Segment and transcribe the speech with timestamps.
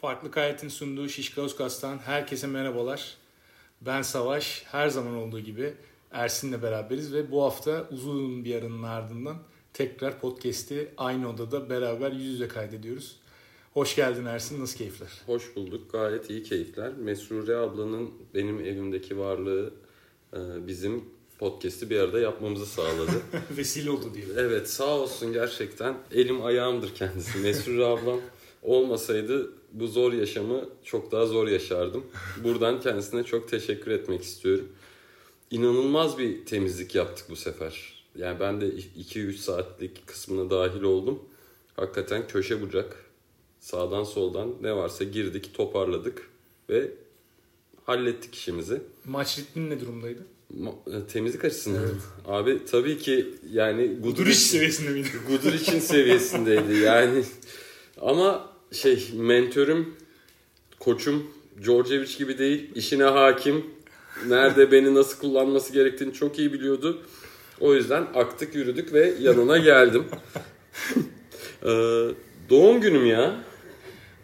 [0.00, 3.16] Farklı Kayet'in sunduğu Şişka Özkas'tan herkese merhabalar.
[3.80, 4.64] Ben Savaş.
[4.66, 5.74] Her zaman olduğu gibi
[6.10, 9.36] Ersin'le beraberiz ve bu hafta uzun bir aranın ardından
[9.72, 13.16] tekrar podcast'i aynı odada beraber yüz yüze kaydediyoruz.
[13.74, 14.60] Hoş geldin Ersin.
[14.60, 15.08] Nasıl keyifler?
[15.26, 15.92] Hoş bulduk.
[15.92, 16.92] Gayet iyi keyifler.
[16.92, 19.74] Mesrure ablanın benim evimdeki varlığı
[20.32, 21.04] e, bizim
[21.38, 23.22] podcast'i bir arada yapmamızı sağladı.
[23.56, 24.34] Vesile oldu diyelim.
[24.38, 25.94] Evet sağ olsun gerçekten.
[26.12, 27.38] Elim ayağımdır kendisi.
[27.38, 28.20] Mesrure ablam
[28.62, 32.04] olmasaydı bu zor yaşamı çok daha zor yaşardım.
[32.44, 34.68] Buradan kendisine çok teşekkür etmek istiyorum.
[35.50, 38.04] İnanılmaz bir temizlik yaptık bu sefer.
[38.16, 41.18] Yani ben de 2-3 saatlik kısmına dahil oldum.
[41.76, 43.04] Hakikaten köşe bucak
[43.60, 46.30] sağdan soldan ne varsa girdik, toparladık
[46.70, 46.90] ve
[47.84, 48.82] hallettik işimizi.
[49.04, 50.22] Maç ritmin ne durumdaydı?
[50.58, 51.82] Ma- e, temizlik açısından.
[51.82, 52.02] Evet.
[52.26, 55.08] Abi tabii ki yani Guduric seviyesinde miydi?
[55.28, 57.24] Guduric'in seviyesindeydi yani.
[58.00, 59.94] Ama şey mentörüm,
[60.78, 61.30] koçum
[61.62, 62.70] Djordjevic gibi değil.
[62.74, 63.66] işine hakim.
[64.26, 67.02] Nerede beni nasıl kullanması gerektiğini çok iyi biliyordu.
[67.60, 70.04] O yüzden aktık yürüdük ve yanına geldim.
[71.62, 71.68] ee,
[72.50, 73.36] doğum günüm ya.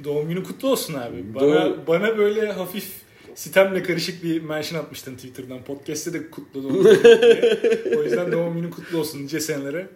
[0.05, 1.35] Doğum günü kutlu olsun abi.
[1.35, 1.77] Bana, Doğum...
[1.87, 2.93] bana böyle hafif
[3.35, 5.65] sitemle karışık bir mention atmıştın Twitter'dan.
[5.65, 7.97] Podcast'te de kutlu doğum günü.
[7.97, 9.89] o yüzden doğum günü kutlu olsun nice senelere.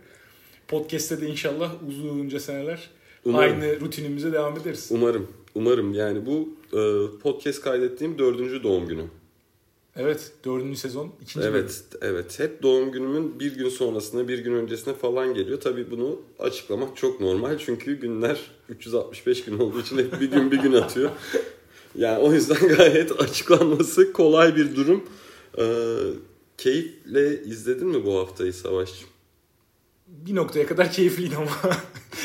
[0.69, 2.91] Podcast'te de inşallah uzunca seneler
[3.24, 3.60] Umarım.
[3.62, 4.88] aynı rutinimize devam ederiz.
[4.90, 5.28] Umarım.
[5.54, 6.80] Umarım yani bu e,
[7.22, 9.04] podcast kaydettiğim dördüncü doğum günü.
[9.96, 12.14] Evet dördüncü sezon ikinci Evet bölüm.
[12.14, 15.60] evet hep doğum günümün bir gün sonrasına bir gün öncesine falan geliyor.
[15.60, 20.58] Tabii bunu açıklamak çok normal çünkü günler 365 gün olduğu için hep bir gün bir
[20.58, 21.10] gün atıyor.
[21.94, 25.04] Yani o yüzden gayet açıklanması kolay bir durum.
[25.58, 25.64] Ee,
[26.58, 29.08] keyifle izledin mi bu haftayı Savaşçım?
[30.06, 31.50] Bir noktaya kadar keyifliydi ama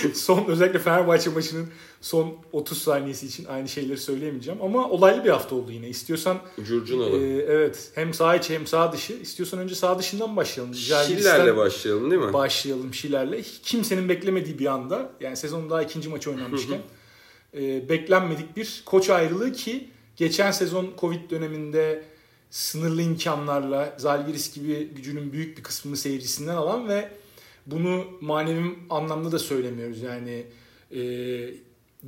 [0.14, 1.67] son özellikle Fenerbahçe maçının
[2.02, 4.62] son 30 saniyesi için aynı şeyleri söyleyemeyeceğim.
[4.62, 5.88] Ama olaylı bir hafta oldu yine.
[5.89, 7.17] İstiyorsan Curcunalı.
[7.17, 7.92] E, evet.
[7.95, 9.14] Hem sağ içi hem sağ dışı.
[9.14, 10.75] İstiyorsan önce sağ dışından başlayalım.
[10.75, 12.34] Şiller'le başlayalım değil mi?
[12.34, 13.44] Başlayalım Şiller'le.
[13.63, 16.79] Kimsenin beklemediği bir anda yani sezonun daha ikinci maçı oynanmışken
[17.58, 22.03] e, beklenmedik bir koç ayrılığı ki geçen sezon Covid döneminde
[22.50, 27.12] sınırlı imkanlarla Zalgiris gibi gücünün büyük bir kısmını seyircisinden alan ve
[27.66, 30.02] bunu manevi anlamda da söylemiyoruz.
[30.02, 30.46] Yani
[30.92, 31.00] e,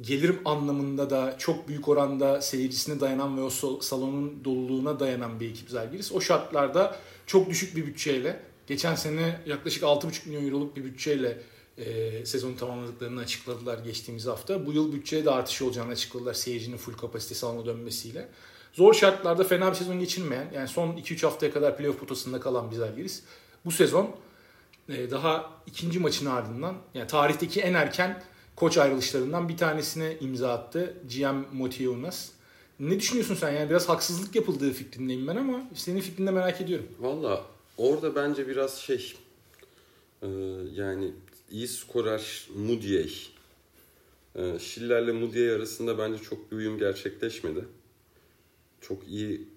[0.02, 5.70] gelirim anlamında da çok büyük oranda seyircisine dayanan ve o salonun doluluğuna dayanan bir ekip
[5.70, 6.12] Zalgiris.
[6.12, 11.42] O şartlarda çok düşük bir bütçeyle geçen sene yaklaşık 6,5 milyon euroluk bir bütçeyle
[11.78, 14.66] e, sezonu tamamladıklarını açıkladılar geçtiğimiz hafta.
[14.66, 18.28] Bu yıl bütçeye de artış olacağını açıkladılar seyircinin full kapasite salona dönmesiyle.
[18.74, 22.76] Zor şartlarda fena bir sezon geçirmeyen yani son 2-3 haftaya kadar playoff potasında kalan bir
[22.76, 23.24] Zalgiris
[23.66, 24.16] bu sezon
[24.90, 28.24] daha ikinci maçın ardından yani tarihteki en erken
[28.56, 32.30] koç ayrılışlarından bir tanesine imza attı GM Motionas.
[32.80, 33.52] Ne düşünüyorsun sen?
[33.52, 36.88] Yani biraz haksızlık yapıldığı fikrindeyim ben ama senin fikrini merak ediyorum.
[37.00, 37.46] Valla
[37.78, 39.16] orada bence biraz şey
[40.22, 40.28] e,
[40.74, 41.12] yani
[41.52, 43.12] iyi skorer Mudiay.
[44.36, 47.66] E, Schiller'le Mudiay arasında bence çok bir uyum gerçekleşmedi.
[48.82, 49.48] Çok iyi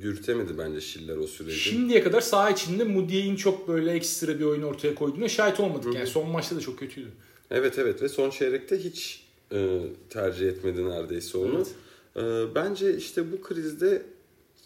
[0.00, 1.58] dürtemedi bence Schiller o süreci.
[1.58, 5.94] Şimdiye kadar saha içinde Mudiay'in çok böyle ekstra bir oyun ortaya koyduğuna şahit olmadık.
[5.94, 7.08] Yani son maçta da çok kötüydü.
[7.50, 9.80] Evet evet ve son çeyrekte hiç e,
[10.10, 11.56] tercih etmedi neredeyse onu.
[11.56, 11.74] Evet.
[12.16, 14.02] E, bence işte bu krizde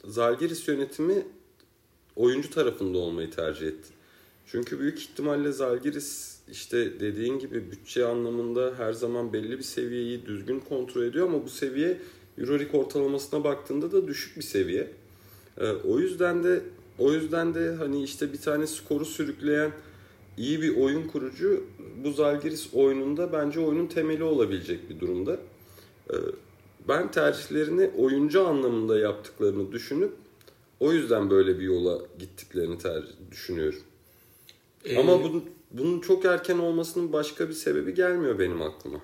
[0.05, 1.27] Zalgiris yönetimi
[2.17, 3.89] oyuncu tarafında olmayı tercih etti.
[4.47, 10.61] Çünkü büyük ihtimalle Zalgiris işte dediğin gibi bütçe anlamında her zaman belli bir seviyeyi düzgün
[10.61, 11.99] kontrol ediyor ama bu seviye
[12.39, 14.91] Euroleague ortalamasına baktığında da düşük bir seviye.
[15.61, 16.63] E, o yüzden de
[16.99, 19.73] o yüzden de hani işte bir tane skoru sürükleyen
[20.37, 21.65] iyi bir oyun kurucu
[22.05, 25.39] bu Zalgiris oyununda bence oyunun temeli olabilecek bir durumda.
[26.11, 26.15] Ee,
[26.89, 30.13] ben tercihlerini oyuncu anlamında yaptıklarını düşünüp
[30.81, 33.81] o yüzden böyle bir yola gittiklerini tercih düşünüyorum.
[34.85, 39.01] Ee, Ama bunun, bunun çok erken olmasının başka bir sebebi gelmiyor benim aklıma.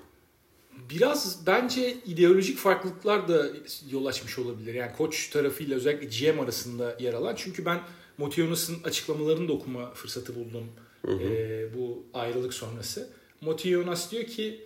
[0.91, 3.47] Biraz bence ideolojik farklılıklar da
[3.91, 4.75] yol açmış olabilir.
[4.75, 7.35] Yani koç tarafıyla özellikle GM arasında yer alan.
[7.37, 7.81] Çünkü ben
[8.19, 10.65] Motionas'ın açıklamalarını da okuma fırsatı buldum
[11.07, 11.23] Hı hı.
[11.23, 13.11] E, bu ayrılık sonrası.
[13.41, 14.61] Moti Jonas diyor ki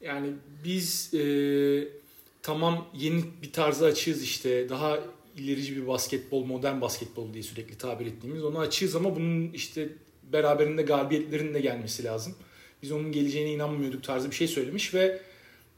[0.00, 0.32] yani
[0.64, 1.22] biz e,
[2.42, 4.98] tamam yeni bir tarzı açığız işte daha
[5.36, 9.88] ilerici bir basketbol, modern basketbol diye sürekli tabir ettiğimiz onu açığız ama bunun işte
[10.32, 12.34] beraberinde galibiyetlerin de gelmesi lazım.
[12.82, 15.20] Biz onun geleceğine inanmıyorduk tarzı bir şey söylemiş ve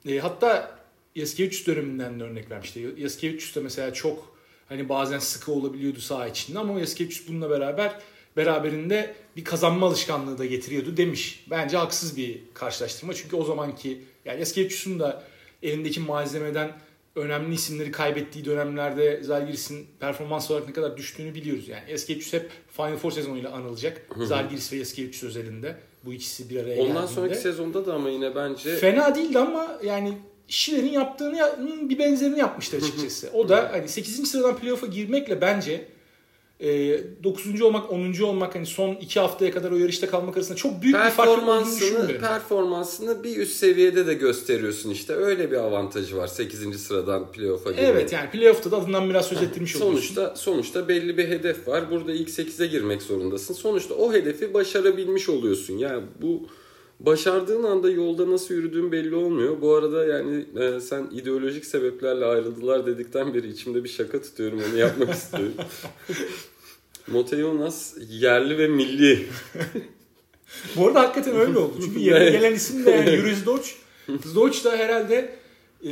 [0.06, 0.78] e, hatta
[1.14, 2.94] Yaskevicius döneminden de örnek vermişti.
[2.98, 4.36] Yaskevicius da mesela çok
[4.68, 8.00] hani bazen sıkı olabiliyordu saha içinde ama Yaskevicius bununla beraber
[8.36, 11.46] beraberinde bir kazanma alışkanlığı da getiriyordu demiş.
[11.50, 13.14] Bence haksız bir karşılaştırma.
[13.14, 15.24] Çünkü o zamanki yani Eskevicius'un da
[15.62, 16.72] elindeki malzemeden
[17.16, 21.68] önemli isimleri kaybettiği dönemlerde Zalgiris'in performans olarak ne kadar düştüğünü biliyoruz.
[21.68, 24.06] Yani Eskevicius hep Final Four sezonuyla anılacak.
[24.16, 25.76] Zalgiris ve Eskevicius özelinde.
[26.04, 27.12] Bu ikisi bir araya Ondan geldiğinde.
[27.14, 30.12] sonraki sezonda da ama yine bence Fena değildi ama yani
[30.48, 33.30] Schiller'in yaptığının bir benzerini yapmıştı açıkçası.
[33.34, 34.28] O da hani 8.
[34.30, 35.84] sıradan playoff'a girmekle bence
[36.60, 37.62] e, 9.
[37.62, 38.20] olmak 10.
[38.20, 42.18] olmak hani son 2 haftaya kadar o yarışta kalmak arasında çok büyük bir fark olduğunu
[42.20, 45.12] performansını, bir üst seviyede de gösteriyorsun işte.
[45.12, 46.82] Öyle bir avantajı var 8.
[46.82, 47.88] sıradan playoff'a girmek.
[47.88, 50.14] Evet yani playoff'ta da adından biraz söz ettirmiş oluyorsun.
[50.14, 51.90] Sonuçta sonuçta belli bir hedef var.
[51.90, 53.54] Burada ilk 8'e girmek zorundasın.
[53.54, 55.78] Sonuçta o hedefi başarabilmiş oluyorsun.
[55.78, 56.46] Yani bu
[57.00, 59.60] başardığın anda yolda nasıl yürüdüğün belli olmuyor.
[59.60, 64.60] Bu arada yani e, sen ideolojik sebeplerle ayrıldılar dedikten beri içimde bir şaka tutuyorum.
[64.70, 65.54] Onu yapmak istiyorum.
[67.08, 69.26] Motejonas yerli ve milli.
[70.76, 71.74] Bu arada hakikaten öyle oldu.
[71.84, 72.32] Çünkü Evet.
[72.32, 73.70] gelen isim de yani Yuri Zdoc.
[74.24, 75.34] Zdoc da herhalde
[75.84, 75.90] e,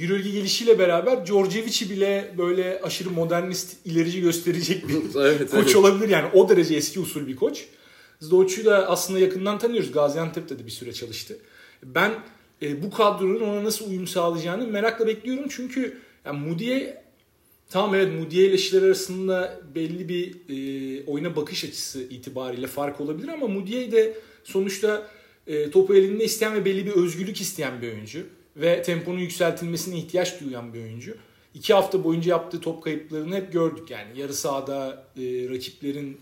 [0.00, 5.76] Euroleague gelişiyle beraber Djordjevic'i bile böyle aşırı modernist, ilerici gösterecek bir evet, koç evet.
[5.76, 6.08] olabilir.
[6.08, 7.66] Yani o derece eski usul bir koç.
[8.20, 9.92] Zdoc'u da aslında yakından tanıyoruz.
[9.92, 11.38] Gaziantep'te de bir süre çalıştı.
[11.82, 12.12] Ben
[12.62, 15.44] e, bu kadronun ona nasıl uyum sağlayacağını merakla bekliyorum.
[15.48, 17.02] Çünkü yani Moody'ye
[17.70, 23.28] tamam evet Moody ile Schiller arasında belli bir e, oyuna bakış açısı itibariyle fark olabilir
[23.28, 24.14] ama Moody de
[24.44, 25.10] sonuçta
[25.46, 28.26] e, topu elinde isteyen ve belli bir özgürlük isteyen bir oyuncu
[28.56, 31.16] ve temponun yükseltilmesine ihtiyaç duyan bir oyuncu.
[31.54, 34.20] İki hafta boyunca yaptığı top kayıplarını hep gördük yani.
[34.20, 36.20] Yarı sahada e, rakiplerin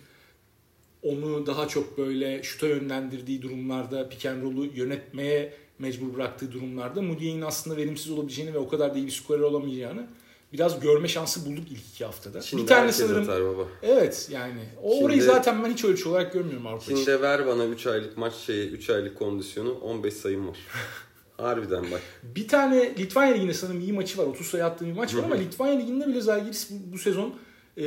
[1.04, 7.42] onu daha çok böyle şuta yönlendirdiği durumlarda pick and roll'u yönetmeye mecbur bıraktığı durumlarda Moody'nin
[7.42, 10.06] aslında verimsiz olabileceğini ve o kadar da iyi bir skorer olamayacağını
[10.52, 12.40] biraz görme şansı bulduk ilk iki haftada.
[12.40, 13.62] Şimdi bir tane sanırım atar baba.
[13.82, 17.04] evet yani o Şimdi- orayı zaten ben hiç ölçü olarak görmüyorum Avrupa için.
[17.04, 20.58] Şimdi ver bana 3 aylık maç şeyi, 3 aylık kondisyonu 15 sayım var.
[21.36, 22.00] Harbiden bak.
[22.22, 24.26] Bir tane Litvanya Ligi'nde sanırım iyi maçı var.
[24.26, 27.34] 30 sayı attığı bir maç var ama Litvanya Ligi'nde bile Zalgiris bu, bu sezon
[27.78, 27.84] e,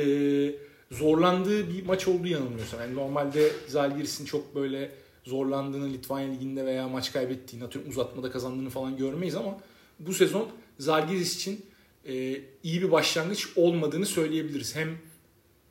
[0.90, 2.80] zorlandığı bir maç olduğu yanılmıyorsam.
[2.80, 4.90] Yani normalde Zalgiris'in çok böyle
[5.24, 9.58] zorlandığını Litvanya Ligi'nde veya maç kaybettiğini, atıyorum uzatmada kazandığını falan görmeyiz ama
[9.98, 10.48] bu sezon
[10.78, 11.66] Zalgiris için
[12.08, 14.76] e, iyi bir başlangıç olmadığını söyleyebiliriz.
[14.76, 14.88] Hem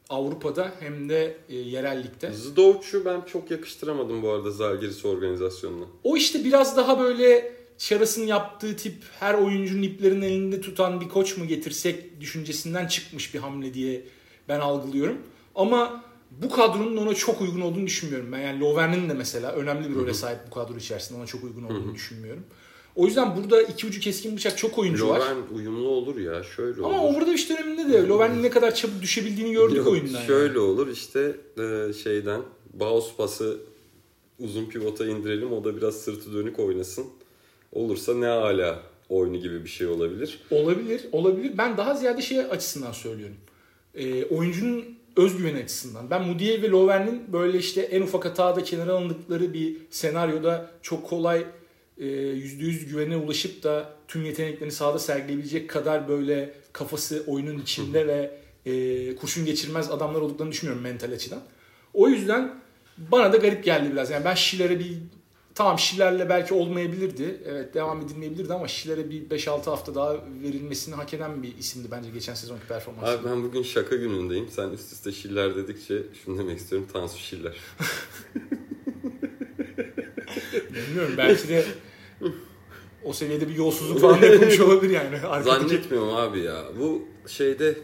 [0.10, 2.31] Avrupa'da hem de e, yerel ligde.
[2.31, 5.86] Zdovç'u ben çok yakıştıramadım bu arada Zalgiris organizasyonuna.
[6.04, 11.38] O işte biraz daha böyle Şaras'ın yaptığı tip her oyuncunun iplerini elinde tutan bir koç
[11.38, 14.04] mu getirsek düşüncesinden çıkmış bir hamle diye
[14.50, 15.18] ben algılıyorum.
[15.56, 18.32] Ama bu kadronun ona çok uygun olduğunu düşünmüyorum.
[18.32, 21.64] Ben yani Lovren'in de mesela önemli bir role sahip bu kadro içerisinde ona çok uygun
[21.64, 22.44] olduğunu düşünmüyorum.
[22.96, 25.20] O yüzden burada iki ucu keskin bıçak çok oyuncu var.
[25.20, 27.16] Loven uyumlu olur ya şöyle Ama olur.
[27.18, 30.14] Overdose döneminde de Lovren'in ne kadar çabuk düşebildiğini gördük Yok, oyundan.
[30.14, 30.28] yani.
[30.28, 32.42] Şöyle olur işte e, şeyden
[32.74, 33.58] Baus pası
[34.40, 37.06] uzun pivota indirelim o da biraz sırtı dönük oynasın.
[37.72, 38.80] Olursa ne hala
[39.10, 40.40] oyunu gibi bir şey olabilir.
[40.52, 41.52] Olabilir, olabilir.
[41.58, 43.36] Ben daha ziyade şey açısından söylüyorum.
[43.98, 46.10] Ee, oyuncunun özgüveni açısından.
[46.10, 51.46] Ben Moody ve Lovren'in böyle işte en ufak hatada kenara alındıkları bir senaryoda çok kolay
[51.98, 58.32] e, %100 güvene ulaşıp da tüm yeteneklerini sahada sergileyebilecek kadar böyle kafası oyunun içinde ve
[58.66, 61.42] e, kurşun geçirmez adamlar olduklarını düşünüyorum mental açıdan.
[61.94, 62.56] O yüzden
[62.98, 64.12] bana da garip geldi biraz.
[64.12, 64.98] Yani ben Schiller'e bir
[65.57, 67.42] tamam Schiller'le belki olmayabilirdi.
[67.45, 70.13] Evet devam edilmeyebilirdi ama Schiller'e bir 5-6 hafta daha
[70.44, 73.12] verilmesini hak eden bir isimdi bence geçen sezonki performansı.
[73.12, 74.48] Abi ben bugün şaka günündeyim.
[74.50, 76.88] Sen üst üste Şiller dedikçe şunu demek istiyorum.
[76.93, 77.58] Tansu Şiller.
[80.74, 81.65] Bilmiyorum belki de
[83.03, 85.15] o seviyede bir yolsuzluk falan da yapılmış olabilir yani.
[85.15, 86.63] Arkadaki Zannetmiyorum abi ya.
[86.79, 87.77] Bu şeyde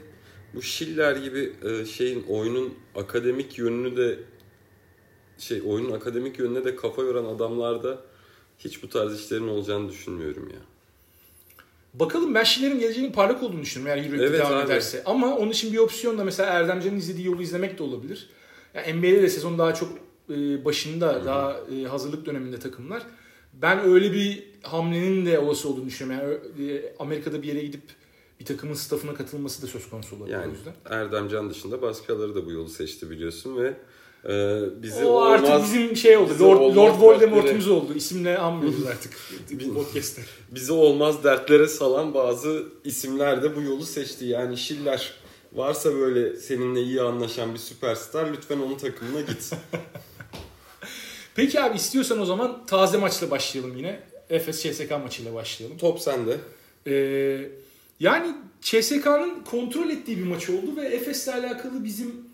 [0.54, 4.20] bu Schiller gibi e, şeyin oyunun akademik yönünü de
[5.44, 7.98] şey oyunun akademik yönüne de kafa yoran adamlarda
[8.60, 10.60] hiç bu tarz işlerin olacağını düşünmüyorum ya.
[11.94, 14.66] Bakalım ben Schiller'in geleceğinin parlak olduğunu düşünüyorum eğer Euroleague'de Evet devam abi.
[14.66, 15.04] ederse.
[15.06, 18.30] Ama onun için bir opsiyon da mesela Erdemcan'ın izlediği yolu izlemek de olabilir.
[18.74, 19.90] Yani NBA'de de sezon daha çok
[20.30, 23.04] e, başında, daha e, hazırlık döneminde takımlar.
[23.54, 26.40] Ben öyle bir hamlenin de olası olduğunu düşünüyorum.
[26.60, 27.82] Yani e, Amerika'da bir yere gidip
[28.40, 30.74] bir takımın staffına katılması da söz konusu olabilir o Yani yüzden.
[30.90, 33.74] Erdemcan dışında başkaları da bu yolu seçti biliyorsun ve
[34.30, 36.34] e, bizi o artık olmaz bizim şey oldu.
[36.40, 37.94] Lord, Lord Voldemort'umuz oldu.
[37.96, 39.14] İsimle anmıyoruz artık
[39.74, 40.22] podcast'te.
[40.52, 44.26] bizi olmaz dertlere salan bazı isimler de bu yolu seçti.
[44.26, 45.14] Yani Schiller
[45.54, 49.52] varsa böyle seninle iyi anlaşan bir süperstar lütfen onun takımına git.
[51.36, 54.00] Peki abi istiyorsan o zaman taze maçla başlayalım yine.
[54.30, 55.78] Efes CSK maçıyla başlayalım.
[55.78, 56.38] Top sende.
[56.88, 57.50] Ee,
[58.00, 62.33] yani CSK'nın kontrol ettiği bir maç oldu ve Efes'le alakalı bizim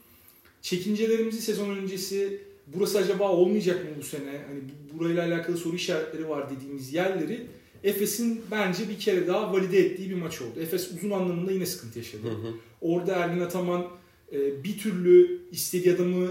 [0.62, 4.42] çekincelerimizi sezon öncesi burası acaba olmayacak mı bu sene?
[4.48, 4.60] Hani
[4.94, 7.48] bu- burayla alakalı soru işaretleri var dediğimiz yerleri
[7.84, 10.60] Efes'in bence bir kere daha valide ettiği bir maç oldu.
[10.60, 12.24] Efes uzun anlamında yine sıkıntı yaşadı.
[12.24, 12.54] Hı hı.
[12.82, 13.88] Orada Ergin Ataman
[14.32, 16.26] e, bir türlü istediği adamı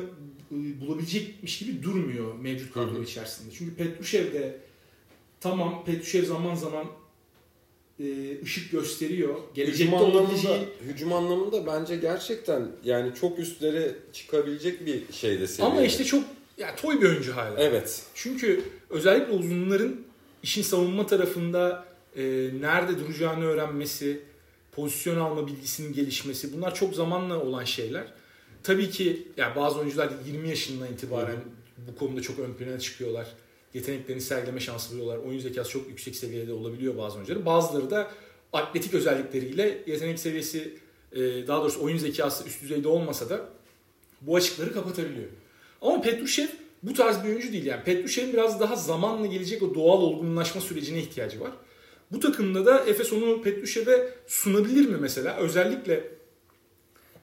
[0.52, 3.54] e, bulabilecekmiş gibi durmuyor mevcut kadro içerisinde.
[3.58, 4.58] Çünkü Petrushev de
[5.40, 6.87] tamam Petrushev zaman zaman
[8.00, 8.05] e,
[8.43, 9.35] ışık gösteriyor.
[9.55, 15.73] Gelecekte Hücum anlamında, olabileceği hücum anlamında bence gerçekten yani çok üstlere çıkabilecek bir şeyde seviye.
[15.73, 16.25] ama işte çok
[16.59, 17.61] ya toy bir oyuncu hala.
[17.61, 18.02] Evet.
[18.14, 20.00] Çünkü özellikle uzunların
[20.43, 21.85] işin savunma tarafında
[22.17, 22.23] e,
[22.61, 24.21] nerede duracağını öğrenmesi,
[24.73, 28.05] pozisyon alma bilgisinin gelişmesi bunlar çok zamanla olan şeyler.
[28.62, 31.37] Tabii ki ya bazı oyuncular 20 yaşından itibaren
[31.78, 33.26] bu konuda çok ön plana çıkıyorlar.
[33.75, 35.18] Yeteneklerini sergileme şansı buluyorlar.
[35.18, 37.46] Oyun zekası çok yüksek seviyede olabiliyor bazı oyuncuların.
[37.46, 38.10] Bazıları da
[38.52, 40.75] atletik özellikleriyle yetenek seviyesi
[41.12, 43.48] e, daha doğrusu oyun zekası üst düzeyde olmasa da
[44.20, 45.28] bu açıkları kapatabiliyor.
[45.82, 46.48] Ama Petrushev
[46.82, 47.66] bu tarz bir oyuncu değil.
[47.66, 51.50] Yani Petrushev'in biraz daha zamanla gelecek o doğal olgunlaşma sürecine ihtiyacı var.
[52.12, 55.37] Bu takımda da Efes onu Petrushev'e sunabilir mi mesela?
[55.37, 56.08] Özellikle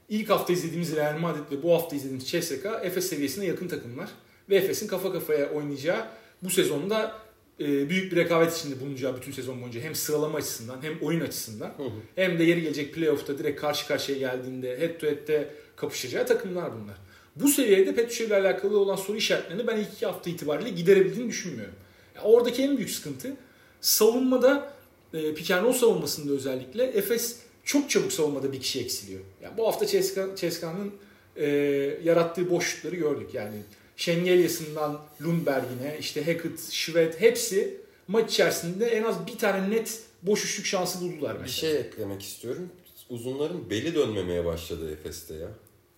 [0.10, 4.10] ilk hafta izlediğimiz Real Madrid ve bu hafta izlediğimiz CSKA Efes seviyesine yakın takımlar.
[4.50, 6.08] Ve Efes'in kafa kafaya oynayacağı
[6.46, 7.16] bu sezonda
[7.60, 11.68] e, büyük bir rekabet içinde bulunacağı bütün sezon boyunca hem sıralama açısından hem oyun açısından
[11.78, 11.90] Hı hı.
[12.16, 16.96] hem de yeri gelecek playoff'ta direkt karşı karşıya geldiğinde head to head'te kapışacağı takımlar bunlar.
[17.36, 21.76] Bu seviyede Petrushev ile alakalı olan soru işaretlerini ben ilk iki hafta itibariyle giderebildiğini düşünmüyorum.
[22.16, 23.34] Yani oradaki en büyük sıkıntı
[23.82, 24.74] savunmada
[25.14, 25.20] e,
[25.62, 29.22] roll savunmasında özellikle Efes çok çabuk savunmada bir kişi eksiliyor.
[29.44, 30.92] Yani bu hafta CSKA CSKA'nın
[31.36, 31.46] e,
[32.04, 33.34] yarattığı boşlukları gördük.
[33.34, 33.56] Yani
[33.96, 40.66] Şengelyasından Lundberg'ine, işte Hackett, Schwed hepsi maç içerisinde en az bir tane net boş üçlük
[40.66, 41.46] şansı buldular mesela.
[41.46, 42.70] Bir şey eklemek istiyorum.
[43.10, 45.48] Uzunların beli dönmemeye başladı Efes'te ya.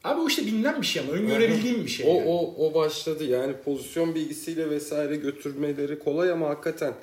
[0.04, 2.06] Abi o işte bilinen bir şey ama öngörebildiğim bir şey.
[2.10, 2.24] O, yani.
[2.28, 6.94] o, o başladı yani pozisyon bilgisiyle vesaire götürmeleri kolay ama hakikaten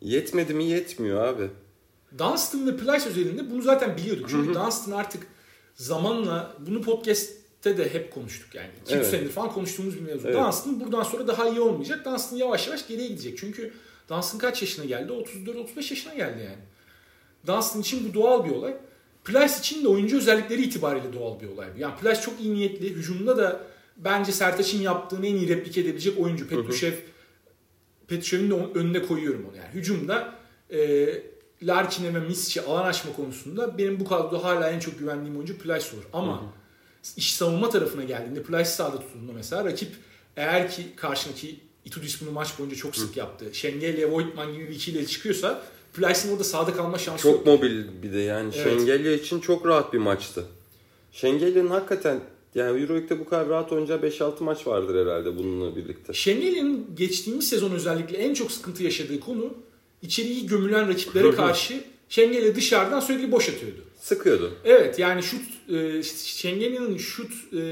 [0.00, 1.48] yetmedi mi yetmiyor abi.
[2.18, 4.30] Dunstan ve Plyce özelinde bunu zaten biliyorduk.
[4.30, 5.26] Çünkü Dunstan artık
[5.74, 6.82] zamanla bunu
[7.64, 8.68] podcast'te de hep konuştuk yani.
[8.86, 9.06] 2-3 Evet.
[9.06, 10.28] senedir falan konuştuğumuz bir mevzu.
[10.28, 10.36] Evet.
[10.36, 12.04] Dunstan buradan sonra daha iyi olmayacak.
[12.04, 13.38] Dunstan yavaş yavaş geriye gidecek.
[13.38, 13.72] Çünkü
[14.08, 15.12] Dunstan kaç yaşına geldi?
[15.12, 16.62] 34-35 yaşına geldi yani.
[17.46, 18.76] Dunstan için bu doğal bir olay.
[19.24, 21.68] Plyce için de oyuncu özellikleri itibariyle doğal bir olay.
[21.78, 22.90] Yani Plyce çok iyi niyetli.
[22.90, 23.60] Hücumda da
[23.96, 26.48] bence Sertaç'ın yaptığını en iyi replik edebilecek oyuncu.
[26.48, 26.92] Petrushev
[28.08, 29.56] Petrushev'in de önüne koyuyorum onu.
[29.56, 30.34] Yani hücumda
[30.70, 31.08] e,
[31.62, 35.86] Larkin'e ve Misic'e alan açma konusunda benim bu kadroda hala en çok güvendiğim oyuncu Plyce
[35.96, 36.04] olur.
[36.12, 36.42] Ama
[37.16, 39.88] iş savunma tarafına geldiğinde Plyce sağda tutulduğunda mesela rakip
[40.36, 43.44] eğer ki karşındaki Itudis bunu maç boyunca çok sık yaptı.
[43.52, 45.62] Şengelya, Voigtman gibi bir ikiliyle çıkıyorsa
[45.94, 47.46] Plyce'in orada sağda kalma şansı Çok yok.
[47.46, 48.64] mobil bir de yani Evet.
[48.64, 50.44] Şengelya için çok rahat bir maçtı.
[51.12, 52.20] Şengelya'nın hakikaten
[52.54, 56.12] yani Euroleague'de bu kadar rahat oynayacağı 5-6 maç vardır herhalde bununla birlikte.
[56.12, 59.54] Şengelya'nın geçtiğimiz sezon özellikle en çok sıkıntı yaşadığı konu
[60.02, 63.80] içeriği gömülen rakiplere karşı Şengelya dışarıdan sürekli boş atıyordu.
[64.00, 64.52] Sıkıyordu.
[64.64, 65.42] Evet yani şut
[65.72, 67.62] e, Şengelya'nın şut e,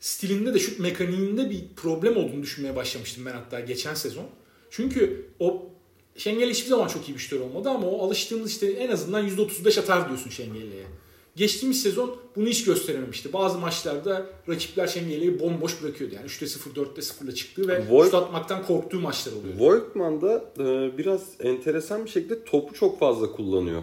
[0.00, 4.26] stilinde de şut mekaniğinde bir problem olduğunu düşünmeye başlamıştım ben hatta geçen sezon.
[4.70, 5.66] Çünkü o
[6.16, 9.80] Şengeli hiçbir zaman çok iyi bir şutör olmadı ama o alıştığımız işte en azından %35
[9.80, 10.84] atar diyorsun Şengeli'ye.
[11.36, 13.32] Geçtiğimiz sezon bunu hiç gösterememişti.
[13.32, 16.14] Bazı maçlarda rakipler Şengeli'yi bomboş bırakıyordu.
[16.14, 19.58] Yani 3'te 0, 4'te 0 ile çıktığı ve Voigt- şut atmaktan korktuğu maçlar oluyordu.
[19.60, 23.82] Voigtman da e, biraz enteresan bir şekilde topu çok fazla kullanıyor.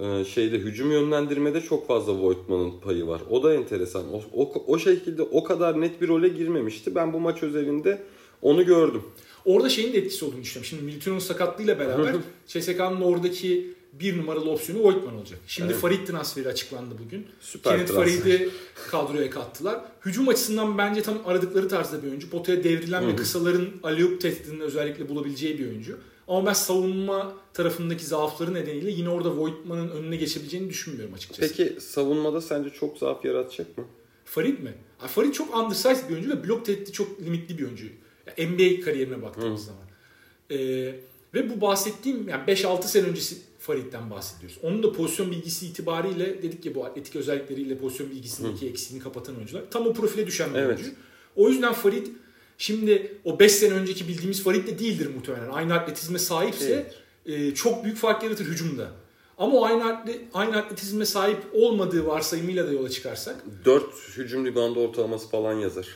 [0.00, 3.20] E, şeyde hücum yönlendirmede çok fazla Voigtman'ın payı var.
[3.30, 4.04] O da enteresan.
[4.14, 6.94] O, o, o şekilde o kadar net bir role girmemişti.
[6.94, 8.02] Ben bu maç özelinde
[8.42, 9.02] onu gördüm.
[9.44, 10.68] Orada şeyin de etkisi olduğunu düşünüyorum.
[10.68, 12.14] Şimdi Milito'nun sakatlığıyla beraber
[12.46, 15.38] CSK'nın oradaki bir numaralı opsiyonu Voigtman olacak.
[15.46, 15.80] Şimdi Evet.
[15.80, 17.26] Farid transferi açıklandı bugün.
[17.40, 17.92] Süper Kenneth.
[17.92, 18.48] Farid'i
[18.90, 19.80] kadroya kattılar.
[20.04, 22.30] Hücum açısından bence tam aradıkları tarzda bir oyuncu.
[22.30, 25.98] Potaya devrilen ve kısaların aliyup tehdidini özellikle bulabileceği bir oyuncu.
[26.28, 31.40] Ama ben savunma tarafındaki zaafları nedeniyle yine orada Voigtman'ın önüne geçebileceğini düşünmüyorum açıkçası.
[31.56, 33.84] Peki savunmada sence çok zaaf yaratacak mı?
[34.24, 34.74] Farid mi?
[34.98, 37.86] Ha, Farid çok undersized bir oyuncu ve blok tehdidi çok limitli bir oyuncu.
[38.26, 39.82] Ya, NBA kariyerine baktığımız zaman.
[40.50, 40.56] Ee,
[41.34, 44.58] ve bu bahsettiğim yani 5-6 sene öncesi Farid'den bahsediyoruz.
[44.62, 49.62] Onun da pozisyon bilgisi itibariyle dedik ki bu atletik özellikleriyle pozisyon bilgisindeki eksiğini kapatan oyuncular.
[49.70, 50.78] Tam o profile düşen bir Evet.
[50.78, 50.94] oyuncu.
[51.36, 52.06] O yüzden Farid
[52.58, 55.50] şimdi o 5 sene önceki bildiğimiz Farid de değildir muhtemelen.
[55.50, 56.92] Aynı atletizme sahipse
[57.26, 58.90] e, çok büyük fark yaratır hücumda.
[59.38, 63.84] Ama o aynı, atle- aynı atletizme sahip olmadığı varsayımıyla da yola çıkarsak 4
[64.16, 65.86] hücum rebound ortalaması falan yazar.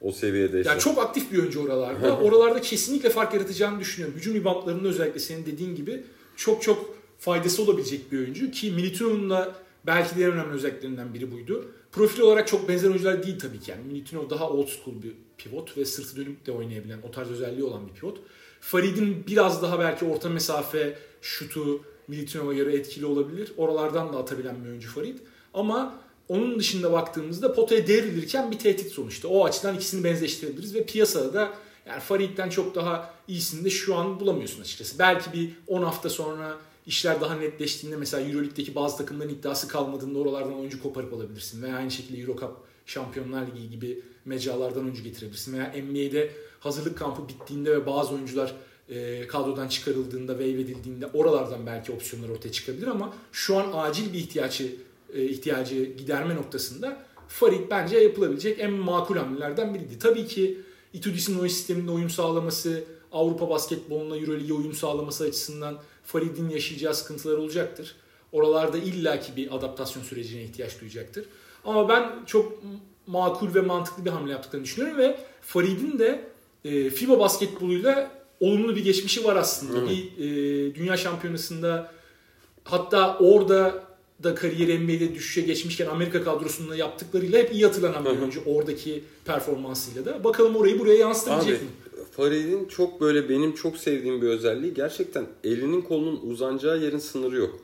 [0.00, 0.62] O seviyede.
[0.66, 2.16] Yani çok aktif bir oyuncu oralarda.
[2.22, 4.18] oralarda kesinlikle fark yaratacağını düşünüyorum.
[4.18, 6.04] Hücum reboundlarında özellikle senin dediğin gibi
[6.36, 8.50] çok çok faydası olabilecek bir oyuncu.
[8.50, 9.54] Ki Milito'nun da
[9.86, 11.72] belki de en önemli özelliklerinden biri buydu.
[11.92, 13.70] Profil olarak çok benzer oyuncular değil tabii ki.
[13.70, 15.12] Yani Militino daha old school bir
[15.44, 18.18] pivot ve sırtı dönüp de oynayabilen, o tarz özelliği olan bir pivot.
[18.60, 23.52] Farid'in biraz daha belki orta mesafe şutu Militinov'a göre etkili olabilir.
[23.56, 25.18] Oralardan da atabilen bir oyuncu Farid.
[25.54, 29.28] Ama onun dışında baktığımızda potaya devrilirken bir tehdit sonuçta.
[29.28, 31.52] O açıdan ikisini benzeştirebiliriz ve piyasada da
[31.86, 34.98] yani Farid'den çok daha iyisini de şu an bulamıyorsun açıkçası.
[34.98, 40.58] Belki bir 10 hafta sonra işler daha netleştiğinde mesela Euroleague'deki bazı takımların iddiası kalmadığında oralardan
[40.58, 41.62] oyuncu koparıp alabilirsin.
[41.62, 42.56] Veya aynı şekilde Eurocup
[42.92, 45.52] Şampiyonlar Ligi gibi mecralardan oyuncu getirebilirsin.
[45.52, 46.30] Veya NBA'de
[46.60, 48.54] hazırlık kampı bittiğinde ve bazı oyuncular
[48.88, 54.18] e, kadrodan çıkarıldığında, wave edildiğinde oralardan belki opsiyonlar ortaya çıkabilir ama şu an acil bir
[54.18, 54.76] ihtiyacı
[55.14, 59.98] e, ihtiyacı giderme noktasında Farid bence yapılabilecek en makul hamlelerden biriydi.
[59.98, 60.58] Tabii ki
[60.92, 67.96] Itudis'in oyun sisteminde uyum sağlaması, Avrupa basketboluna Euroleague'e uyum sağlaması açısından Farid'in yaşayacağı sıkıntılar olacaktır.
[68.32, 71.24] Oralarda illaki bir adaptasyon sürecine ihtiyaç duyacaktır.
[71.64, 72.52] Ama ben çok
[73.06, 76.24] makul ve mantıklı bir hamle yaptıklarını düşünüyorum ve Farid'in de
[76.64, 79.78] e, FIBA basketboluyla olumlu bir geçmişi var aslında.
[79.78, 79.86] Hı.
[79.90, 81.92] Bir e, dünya şampiyonasında
[82.64, 83.84] hatta orada
[84.22, 88.42] da kariyeri NBA'de düşüşe geçmişken Amerika kadrosunda yaptıklarıyla hep iyi hatırlanan bir oyuncu.
[88.46, 90.24] Oradaki performansıyla da.
[90.24, 91.70] Bakalım orayı buraya yansıtabilecek Abi, mi?
[92.16, 97.58] Farid'in çok böyle benim çok sevdiğim bir özelliği gerçekten elinin kolunun uzanacağı yerin sınırı yok.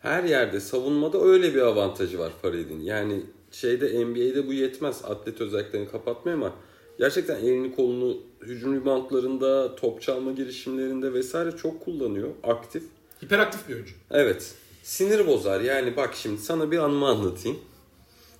[0.00, 2.80] Her yerde savunmada öyle bir avantajı var Farid'in.
[2.80, 6.52] Yani şeyde NBA'de bu yetmez atlet özelliklerini kapatmaya ama
[6.98, 12.28] gerçekten elini kolunu hücum reboundlarında, top çalma girişimlerinde vesaire çok kullanıyor.
[12.42, 12.82] Aktif.
[13.24, 13.94] Hiperaktif bir oyuncu.
[14.10, 14.54] Evet.
[14.82, 15.60] Sinir bozar.
[15.60, 17.58] Yani bak şimdi sana bir anımı anlatayım.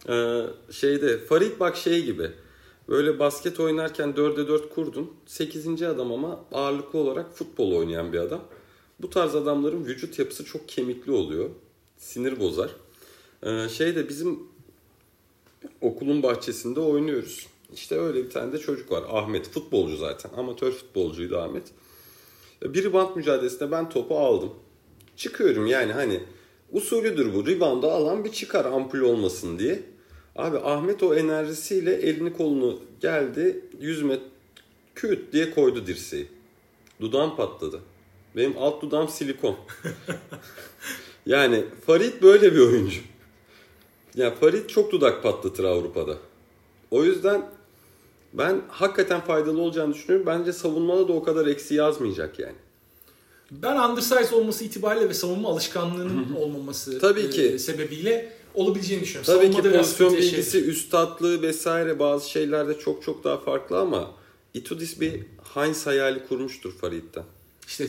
[0.09, 2.31] Ee, şeyde Farid bak şey gibi.
[2.89, 5.11] Böyle basket oynarken 4'e 4 kurdun.
[5.27, 5.83] 8.
[5.83, 8.41] adam ama ağırlıklı olarak futbol oynayan bir adam.
[9.03, 11.51] Bu tarz adamların vücut yapısı çok kemikli oluyor.
[11.99, 12.71] Sinir bozar.
[13.43, 14.39] Ee, şeyde bizim
[15.81, 17.47] okulun bahçesinde oynuyoruz.
[17.75, 19.05] İşte öyle bir tane de çocuk var.
[19.09, 19.49] Ahmet.
[19.49, 20.31] Futbolcu zaten.
[20.37, 21.63] Amatör futbolcuydu Ahmet.
[22.63, 24.53] Bir bant mücadelesinde ben topu aldım.
[25.17, 26.21] Çıkıyorum yani hani
[26.73, 27.47] usulüdür bu.
[27.47, 29.83] Rebound'u alan bir çıkar ampul olmasın diye.
[30.37, 34.25] Abi Ahmet o enerjisiyle elini kolunu geldi 100 metre
[34.95, 36.27] küt diye koydu dirseği.
[37.01, 37.81] Dudağım patladı.
[38.37, 39.57] Benim alt dudağım silikon.
[41.27, 43.01] yani Farid böyle bir oyuncu.
[44.15, 46.17] Yani Farid çok dudak patlatır Avrupa'da.
[46.91, 47.51] O yüzden
[48.33, 50.27] ben hakikaten faydalı olacağını düşünüyorum.
[50.27, 52.57] Bence savunmada da o kadar eksi yazmayacak yani.
[53.51, 57.43] Ben undersize olması itibariyle ve savunma alışkanlığının olmaması Tabii ki.
[57.43, 59.35] E, sebebiyle olabileceğini düşünüyorum.
[59.35, 64.11] Tabii Savunmada ki pozisyon bilgisi, üst tatlığı vesaire bazı şeylerde çok çok daha farklı ama
[64.55, 65.21] Itudis bir
[65.55, 67.25] Heinz hayali kurmuştur Farid'den.
[67.67, 67.87] İşte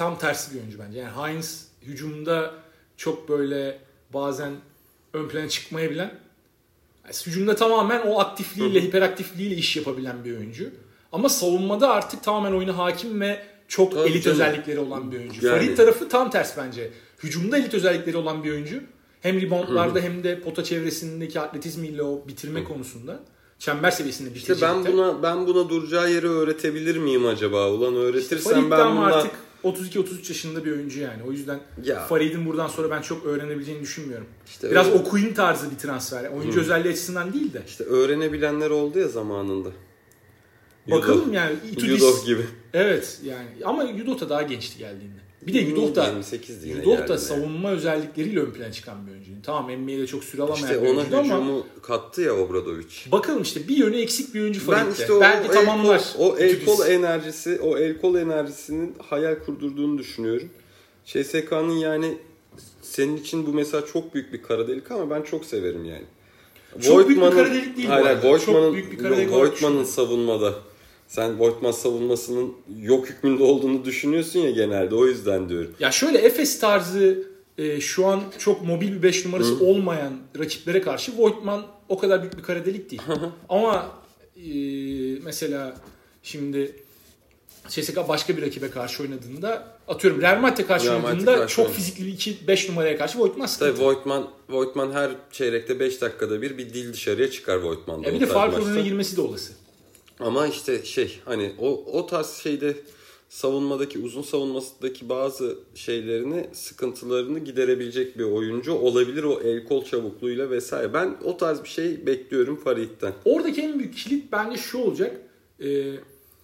[0.00, 0.98] tam tersi bir oyuncu bence.
[0.98, 2.54] Yani Heinz hücumda
[2.96, 3.78] çok böyle
[4.14, 4.52] bazen
[5.12, 6.12] ön plana çıkmayabilen
[7.04, 10.70] yani hücumda tamamen o aktifliğiyle, hiperaktifliğiyle iş yapabilen bir oyuncu.
[11.12, 14.34] Ama savunmada artık tamamen oyuna hakim ve çok Tabii elit canım.
[14.40, 15.46] özellikleri olan bir oyuncu.
[15.46, 15.58] Yani.
[15.58, 16.90] Farid tarafı tam ters bence.
[17.22, 18.82] Hücumda elit özellikleri olan bir oyuncu.
[19.22, 23.20] Hem reboundlarda hem de pota çevresindeki atletizmiyle o bitirme konusunda
[23.58, 24.54] çember seviyesinde bitirecekler.
[24.54, 27.70] İşte ben buna ben buna duracağı yeri öğretebilir miyim acaba?
[27.70, 31.22] Ulan öğretirsem işte ben buna artık 32-33 yaşında bir oyuncu yani.
[31.28, 32.06] O yüzden ya.
[32.06, 34.26] Farid'in buradan sonra ben çok öğrenebileceğini düşünmüyorum.
[34.46, 34.98] İşte Biraz öyle.
[34.98, 36.30] okuyun tarzı bir transfer.
[36.30, 36.60] Oyuncu Hı.
[36.60, 37.62] özelliği açısından değil de.
[37.66, 39.68] İşte öğrenebilenler oldu ya zamanında.
[40.90, 41.32] Bakalım Yudo.
[41.32, 41.56] yani.
[41.72, 42.46] Itudis, Yudo gibi.
[42.74, 45.20] Evet yani ama Yudo da daha gençti geldiğinde.
[45.46, 46.14] Bir de Yudoh da,
[46.64, 49.30] Yudoh da savunma özellikleriyle ön plana çıkan bir oyuncu.
[49.42, 51.22] Tamam NBA'de çok süre alamayan işte bir oyuncu ama.
[51.22, 52.86] İşte ona hücumu kattı ya Obradovic.
[53.12, 54.86] Bakalım işte bir yönü eksik bir oyuncu Farid'de.
[54.86, 55.98] Ben işte o, Belki o tamamlar.
[55.98, 60.48] El kol, o el kol enerjisi, o el kol enerjisinin hayal kurdurduğunu düşünüyorum.
[61.04, 62.18] CSK'nın yani
[62.82, 66.04] senin için bu mesela çok büyük bir kara delik ama ben çok severim yani.
[66.82, 68.28] Çok büyük bir kara delik değil hayır, bu arada.
[68.28, 70.54] Voigtman'ın, çok büyük bir kara delik Voigtman'ın savunmada
[71.10, 75.74] sen Voigtman savunmasının yok hükmünde olduğunu düşünüyorsun ya genelde o yüzden diyorum.
[75.80, 79.64] Ya şöyle Efes tarzı e, şu an çok mobil bir 5 numarası Hı.
[79.64, 83.02] olmayan rakiplere karşı Voigtman o kadar büyük bir kara delik değil.
[83.48, 83.90] Ama
[84.36, 84.50] e,
[85.24, 85.76] mesela
[86.22, 86.76] şimdi
[87.68, 92.06] CSK başka bir rakibe karşı oynadığında atıyorum Real Madrid'e karşı Real oynadığında karşı çok fizikli
[92.06, 93.74] bir 2 5 numaraya karşı Voigtman sıkıntı.
[93.74, 98.08] Tabii Voigtman, Voigtman her çeyrekte 5 dakikada bir bir dil dışarıya çıkar Voigtman'da.
[98.08, 99.52] E bir de oranına girmesi de olası.
[100.20, 102.76] Ama işte şey hani o, o tarz şeyde
[103.28, 110.94] savunmadaki uzun savunmasındaki bazı şeylerini sıkıntılarını giderebilecek bir oyuncu olabilir o el kol çabukluğuyla vesaire.
[110.94, 113.12] Ben o tarz bir şey bekliyorum Farid'den.
[113.24, 115.16] Oradaki en büyük kilit bence şu olacak.
[115.60, 115.68] Ee,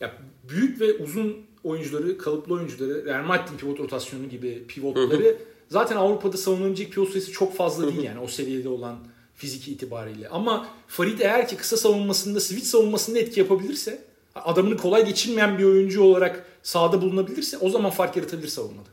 [0.00, 5.36] ya büyük ve uzun oyuncuları, kalıplı oyuncuları, Real Madrid'in pivot rotasyonu gibi pivotları
[5.68, 8.98] zaten Avrupa'da savunabilecek pivot sayısı çok fazla değil yani o seviyede olan
[9.36, 10.28] fiziki itibariyle.
[10.28, 16.02] Ama Farid eğer ki kısa savunmasında, switch savunmasında etki yapabilirse adamını kolay geçirmeyen bir oyuncu
[16.02, 18.88] olarak sahada bulunabilirse o zaman fark yaratabilir savunmada.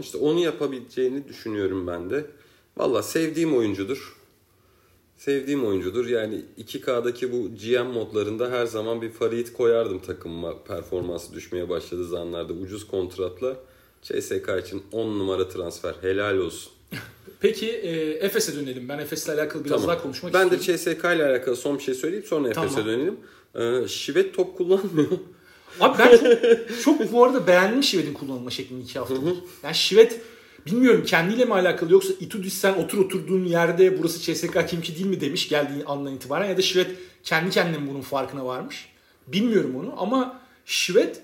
[0.00, 2.26] İşte onu yapabileceğini düşünüyorum ben de.
[2.76, 4.16] Valla sevdiğim oyuncudur.
[5.16, 6.06] Sevdiğim oyuncudur.
[6.06, 12.52] Yani 2K'daki bu GM modlarında her zaman bir Farid koyardım takımıma performansı düşmeye başladığı zamanlarda
[12.52, 13.56] ucuz kontratla.
[14.02, 15.94] CSK için 10 numara transfer.
[16.00, 16.72] Helal olsun.
[17.40, 18.88] Peki e, Efes'e dönelim.
[18.88, 19.96] Ben Efes'le alakalı biraz Tamam.
[19.96, 20.84] daha konuşmak Ben de istiyorum.
[20.84, 22.68] CSK ile alakalı son bir şey söyleyip sonra Tamam.
[22.68, 23.16] Efes'e dönelim.
[23.54, 25.08] Ee, Şivet top kullanmıyor.
[25.80, 29.34] Abi ben çok, çok bu arada beğendim Şivet'in kullanılma şeklini iki haftadır.
[29.62, 30.20] Yani Şivet
[30.66, 35.20] bilmiyorum kendiyle mi alakalı yoksa Itudis sen otur oturduğun yerde burası CSK kimki değil mi
[35.20, 36.90] demiş geldiği andan itibaren ya da Şivet
[37.24, 38.88] kendi kendine bunun farkına varmış.
[39.26, 41.20] Bilmiyorum onu ama Şivet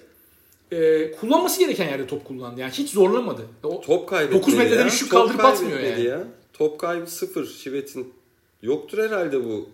[0.74, 2.60] e, kullanması gereken yerde top kullandı.
[2.60, 3.46] Yani hiç zorlamadı.
[3.62, 6.04] O, Top kaybetmedi 9 metreden Top kaldırıp atmıyor yani.
[6.04, 6.24] Ya.
[6.52, 8.14] Top kaybı sıfır Şivet'in.
[8.62, 9.68] Yoktur herhalde bu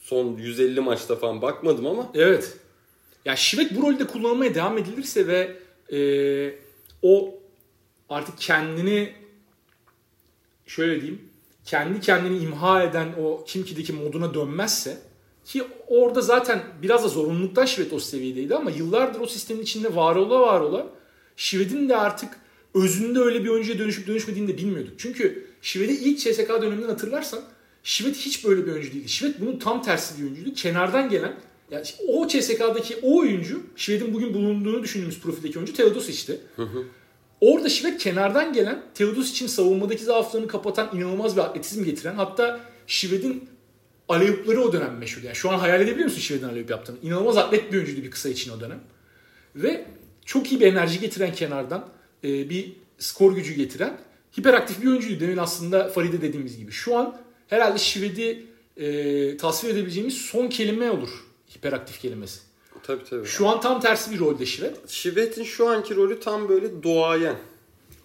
[0.00, 2.10] son 150 maçta falan bakmadım ama.
[2.14, 2.56] Evet.
[3.24, 5.56] Ya Şivet bu rolde kullanılmaya devam edilirse ve
[5.92, 5.98] e,
[7.02, 7.34] o
[8.08, 9.12] artık kendini
[10.66, 11.20] şöyle diyeyim
[11.64, 14.98] kendi kendini imha eden o Kimki'deki moduna dönmezse
[15.44, 20.16] ki orada zaten biraz da zorunluluktan Şivet o seviyedeydi ama yıllardır o sistemin içinde var
[20.16, 20.86] ola var ola
[21.36, 22.36] Şivet'in de artık
[22.74, 24.94] özünde öyle bir oyuncuya dönüşüp dönüşmediğini de bilmiyorduk.
[24.98, 27.40] Çünkü Şivet'i ilk CSK döneminden hatırlarsan
[27.82, 29.08] Şivet hiç böyle bir oyuncu değildi.
[29.08, 30.54] Şivet bunun tam tersi bir oyuncuydu.
[30.54, 31.34] Kenardan gelen
[31.70, 36.40] yani o CSK'daki o oyuncu Şivet'in bugün bulunduğunu düşündüğümüz profildeki oyuncu Teodosic'ti.
[37.40, 43.48] Orada Şivet kenardan gelen Teodos için savunmadaki zaaflarını kapatan inanılmaz bir atletizm getiren hatta Şivet'in
[44.08, 45.22] aleyupları o dönem meşhur.
[45.22, 46.96] Yani şu an hayal edebiliyor musun Şivet'in aleyup yaptığını?
[47.02, 48.80] İnanılmaz atlet bir oyuncuydu bir kısa için o dönem.
[49.56, 49.84] Ve
[50.24, 51.88] çok iyi bir enerji getiren kenardan
[52.24, 54.00] e, bir skor gücü getiren
[54.38, 55.20] hiperaktif bir oyuncuydu.
[55.20, 56.72] Demin aslında Faride dediğimiz gibi.
[56.72, 57.16] Şu an
[57.48, 61.10] herhalde Şivet'i e, tasvir edebileceğimiz son kelime olur.
[61.56, 62.40] Hiperaktif kelimesi.
[62.82, 63.26] Tabii tabii.
[63.26, 64.88] Şu an tam tersi bir rolde Şivet.
[64.88, 67.36] Şivet'in şu anki rolü tam böyle doğayen.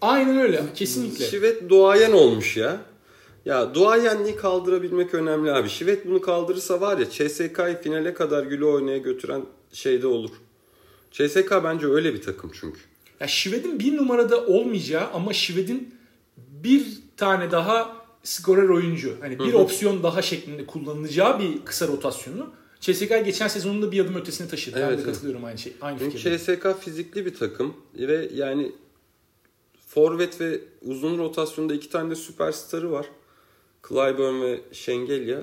[0.02, 0.62] Aynen öyle.
[0.76, 1.26] Kesinlikle.
[1.26, 2.82] Şivet doğayen olmuş ya.
[3.46, 5.70] Ya duayenliği kaldırabilmek önemli abi.
[5.70, 9.42] Şivet bunu kaldırırsa var ya CSK'yı finale kadar güle oynaya götüren
[9.74, 10.30] şeyde olur.
[11.12, 12.80] CSK bence öyle bir takım çünkü.
[13.20, 15.96] Ya Şived'in bir numarada olmayacağı ama Şived'in
[16.38, 16.86] bir
[17.18, 19.16] tane daha skorer oyuncu.
[19.22, 22.50] Hani bir opsiyon daha şeklinde kullanılacağı bir kısa rotasyonu.
[22.80, 24.76] CSK geçen sezonunda bir adım ötesine taşıdı.
[24.76, 25.06] ben Evet, de evet.
[25.14, 25.74] katılıyorum aynı şey.
[25.82, 26.38] Aynı fikirde.
[26.38, 28.72] CSK fizikli bir takım ve yani
[29.88, 33.06] forvet ve uzun rotasyonda iki tane de süperstarı var.
[33.88, 35.42] Clyburn ve Şengelya.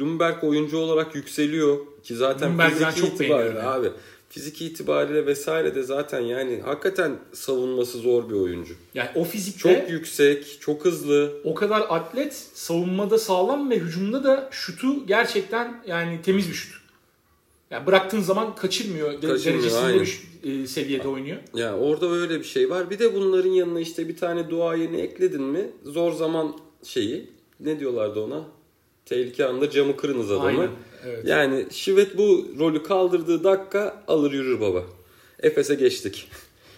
[0.00, 3.88] Lumberg oyuncu olarak yükseliyor ki zaten Lumberg'i ben fiziki çok itibariyle abi.
[4.28, 8.74] Fiziki itibariyle vesaire de zaten yani hakikaten savunması zor bir oyuncu.
[8.94, 11.32] Yani o fizikte Çok yüksek, çok hızlı.
[11.44, 16.80] o kadar atlet savunmada sağlam ve hücumda da şutu gerçekten yani temiz bir şut.
[17.70, 19.22] Yani bıraktığın zaman kaçırmıyor.
[19.22, 20.04] De- Kaçırmıyor, derecesinde
[20.44, 21.38] bir seviyede oynuyor.
[21.54, 22.90] Ya orada öyle bir şey var.
[22.90, 28.20] Bir de bunların yanına işte bir tane duayeni ekledin mi zor zaman şeyi ne diyorlardı
[28.20, 28.44] ona?
[29.04, 30.46] Tehlike anında camı kırınız adamı.
[30.46, 30.70] Aynen.
[31.06, 31.28] Evet.
[31.28, 34.84] Yani Şivet bu rolü kaldırdığı dakika alır yürür baba.
[35.42, 36.28] Efes'e geçtik.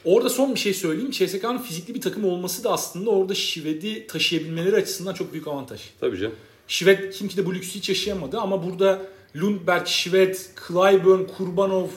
[0.05, 1.11] Orada son bir şey söyleyeyim.
[1.11, 5.81] CSK'nın fizikli bir takım olması da aslında orada Şived'i taşıyabilmeleri açısından çok büyük avantaj.
[6.01, 6.35] Tabii canım.
[6.69, 9.03] Şived kimki de bu lüksü hiç yaşayamadı ama burada
[9.37, 10.37] Lundberg, Şived,
[10.69, 11.89] Clyburn, Kurbanov,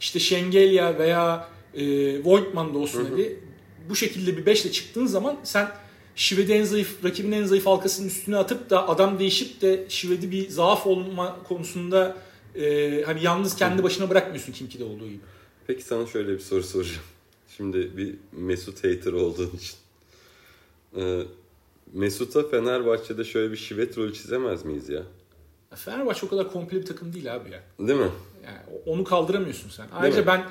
[0.00, 1.84] işte Şengelya veya e,
[2.24, 3.40] Voigtman da olsun hadi.
[3.88, 5.68] Bu şekilde bir beşle çıktığın zaman sen
[6.16, 10.48] Şived'i en zayıf, rakibin en zayıf halkasının üstüne atıp da adam değişip de Şived'i bir
[10.48, 12.16] zaaf olma konusunda
[12.54, 15.20] e, hani yalnız kendi başına bırakmıyorsun kimki de olduğu gibi.
[15.66, 17.02] Peki sana şöyle bir soru soracağım.
[17.56, 19.76] Şimdi bir Mesut hater olduğun için.
[20.96, 21.22] Ee,
[21.92, 25.02] Mesut'a Fenerbahçe'de şöyle bir Şivet rolü çizemez miyiz ya?
[25.74, 27.62] Fenerbahçe o kadar komple bir takım değil abi ya.
[27.78, 28.10] Değil mi?
[28.44, 29.86] Yani onu kaldıramıyorsun sen.
[29.92, 30.44] Ayrıca ben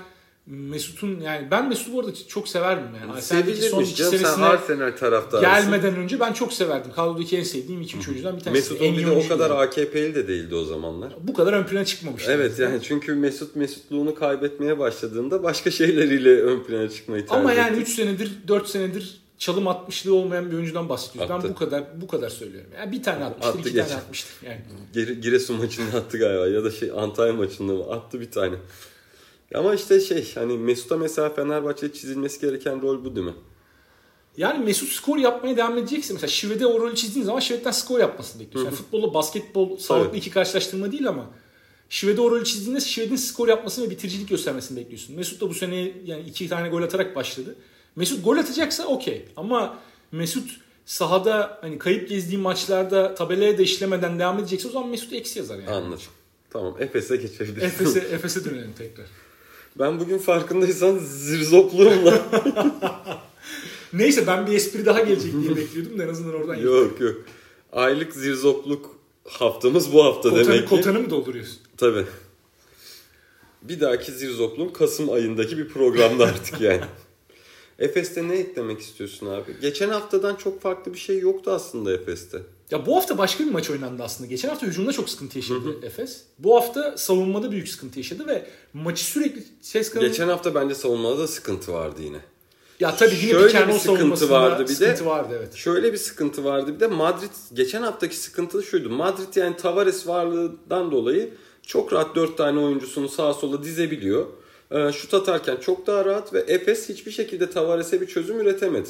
[0.47, 3.11] Mesut'un yani ben Mesut'u bu arada çok severdim yani.
[3.11, 5.41] Son Sevilirmiş iki canım sen Arsenal taraftarısın.
[5.41, 6.91] gelmeden önce ben çok severdim.
[6.95, 8.71] Kadrodaki en sevdiğim 2-3 oyuncudan bir tanesi.
[8.73, 9.51] Mesut En o iyi bir de o kadar.
[9.51, 11.13] AKP'li de değildi o zamanlar.
[11.21, 12.31] bu kadar ön plana çıkmamıştı.
[12.31, 17.71] Evet yani çünkü Mesut Mesutluğunu kaybetmeye başladığında başka şeyleriyle ön plana çıkmayı tercih Ama yani
[17.73, 17.81] etti.
[17.81, 21.31] 3 senedir 4 senedir çalım atmışlığı olmayan bir oyuncudan bahsediyoruz.
[21.31, 21.43] Attı.
[21.43, 22.69] Ben bu kadar bu kadar söylüyorum.
[22.77, 23.87] Yani bir tane atmıştır, Attı iki geç.
[23.87, 24.33] tane atmıştır.
[24.45, 24.61] Yani.
[24.93, 28.55] Gire- Giresun maçında attı galiba ya da şey Antalya maçında mı attı bir tane.
[29.53, 33.33] Ama işte şey hani Mesut'a mesela Fenerbahçe'de çizilmesi gereken rol bu değil mi?
[34.37, 38.41] Yani Mesut skor yapmaya devam edecekse mesela Şive'de o rolü çizdiğin zaman Şive'den skor yapmasını
[38.41, 38.71] bekliyorsun.
[38.71, 41.29] Yani futbolla basketbol sağlıklı iki karşılaştırma değil ama
[41.89, 45.15] Şive'de o rolü çizdiğinde Şive'nin skor yapmasını ve bitiricilik göstermesini bekliyorsun.
[45.15, 47.55] Mesut da bu sene yani iki tane gol atarak başladı.
[47.95, 49.77] Mesut gol atacaksa okey ama
[50.11, 50.49] Mesut
[50.85, 55.57] sahada hani kayıp gezdiği maçlarda tabelaya da işlemeden devam edecekse o zaman Mesut eksi yazar
[55.57, 55.69] yani.
[55.69, 56.03] Anladım.
[56.49, 57.63] Tamam Efes'e geçebiliriz.
[57.63, 59.05] Efes'e Efes'e dönelim tekrar.
[59.79, 62.21] Ben bugün farkındaysan zirzopluğumla.
[63.93, 67.15] Neyse ben bir espri daha gelecek diye bekliyordum da en azından oradan yok yok.
[67.71, 68.95] Aylık zirzopluk
[69.27, 70.69] haftamız bu hafta kotanı, demek ki.
[70.69, 71.57] Kotanı mı dolduruyorsun?
[71.77, 72.05] Tabii.
[73.61, 76.81] Bir dahaki zirzopluğum Kasım ayındaki bir programda artık yani.
[77.79, 79.55] Efes'te ne eklemek istiyorsun abi?
[79.61, 82.41] Geçen haftadan çok farklı bir şey yoktu aslında Efes'te.
[82.73, 84.29] Ya bu hafta başka bir maç oynandı aslında.
[84.29, 86.23] Geçen hafta hücumda çok sıkıntı yaşadı Efes.
[86.39, 90.07] Bu hafta savunmada büyük sıkıntı yaşadı ve maçı sürekli ses kanalı...
[90.07, 92.17] Geçen hafta bence savunmada da sıkıntı vardı yine.
[92.79, 95.05] Ya tabii yine Şöyle bir sıkıntı vardı bir de.
[95.05, 95.55] vardı evet.
[95.55, 98.89] Şöyle bir sıkıntı vardı bir de Madrid geçen haftaki sıkıntı şuydu.
[98.89, 101.33] Madrid yani Tavares varlığından dolayı
[101.63, 104.25] çok rahat 4 tane oyuncusunu sağa sola dizebiliyor.
[104.71, 108.89] Ee, şut atarken çok daha rahat ve Efes hiçbir şekilde Tavares'e bir çözüm üretemedi.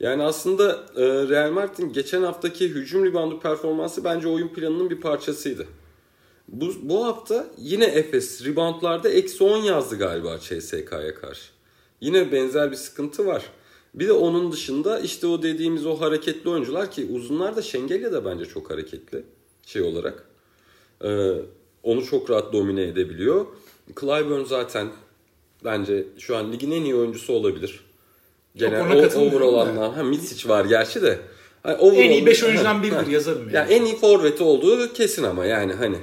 [0.00, 5.66] Yani aslında e, Real Madrid'in geçen haftaki hücum ribandı performansı bence oyun planının bir parçasıydı.
[6.48, 11.50] Bu, bu hafta yine Efes reboundlarda eksi 10 yazdı galiba CSK'ya karşı.
[12.00, 13.44] Yine benzer bir sıkıntı var.
[13.94, 18.24] Bir de onun dışında işte o dediğimiz o hareketli oyuncular ki uzunlar da Şengelya da
[18.24, 19.24] bence çok hareketli
[19.66, 20.28] şey olarak.
[21.04, 21.32] Ee,
[21.82, 23.46] onu çok rahat domine edebiliyor.
[24.00, 24.88] Clyburn zaten
[25.64, 27.83] bence şu an ligin en iyi oyuncusu olabilir.
[28.56, 29.60] Genel ona o, overall da.
[29.60, 29.96] anlamda.
[29.96, 31.18] Ha var gerçi de.
[31.62, 33.54] Hani En iyi overall- 5 oyuncudan biridir yazarım yani.
[33.54, 35.96] Yani en iyi forveti olduğu kesin ama yani hani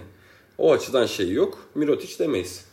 [0.57, 1.59] o açıdan şey yok.
[1.75, 2.65] Mirotic demeyiz.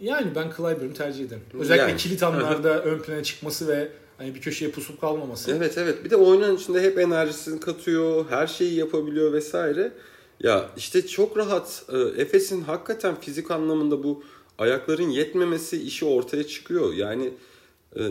[0.00, 1.42] Yani ben Clyburn'u tercih ederim.
[1.60, 1.96] Özellikle Yani.
[1.96, 5.50] kilit anlarda ön plana çıkması ve hani bir köşeye pusup kalmaması.
[5.50, 9.92] Evet evet bir de oyunun içinde hep enerjisini katıyor, her şeyi yapabiliyor vesaire.
[10.40, 14.24] Ya işte çok rahat e, Efes'in hakikaten fizik anlamında bu
[14.58, 16.92] ayakların yetmemesi işi ortaya çıkıyor.
[16.94, 17.32] Yani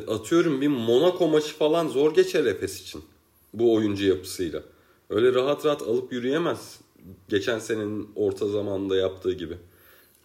[0.08, 3.02] atıyorum bir Monaco maçı falan zor geçer Efes için
[3.54, 4.64] bu oyuncu yapısıyla.
[5.10, 6.80] Öyle rahat rahat alıp yürüyemez
[7.30, 9.58] geçen senenin orta zamanında yaptığı gibi.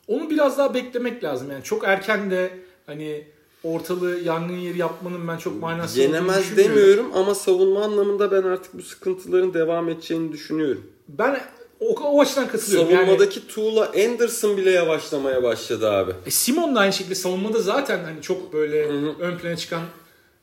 [0.08, 1.50] Onu biraz daha beklemek lazım.
[1.50, 3.24] Yani çok erken de hani
[3.64, 8.74] ortalığı yangın yeri yapmanın ben çok manası olduğunu Yenemez demiyorum ama savunma anlamında ben artık
[8.74, 10.86] bu sıkıntıların devam edeceğini düşünüyorum.
[11.08, 11.40] Ben
[11.80, 12.90] o, o açıdan katılıyorum.
[12.90, 16.12] Yani, Savunmadaki Tuğla Anderson bile yavaşlamaya başladı abi.
[16.26, 18.82] e, Simon da aynı şekilde savunmada zaten hani çok böyle
[19.20, 19.82] ön plana çıkan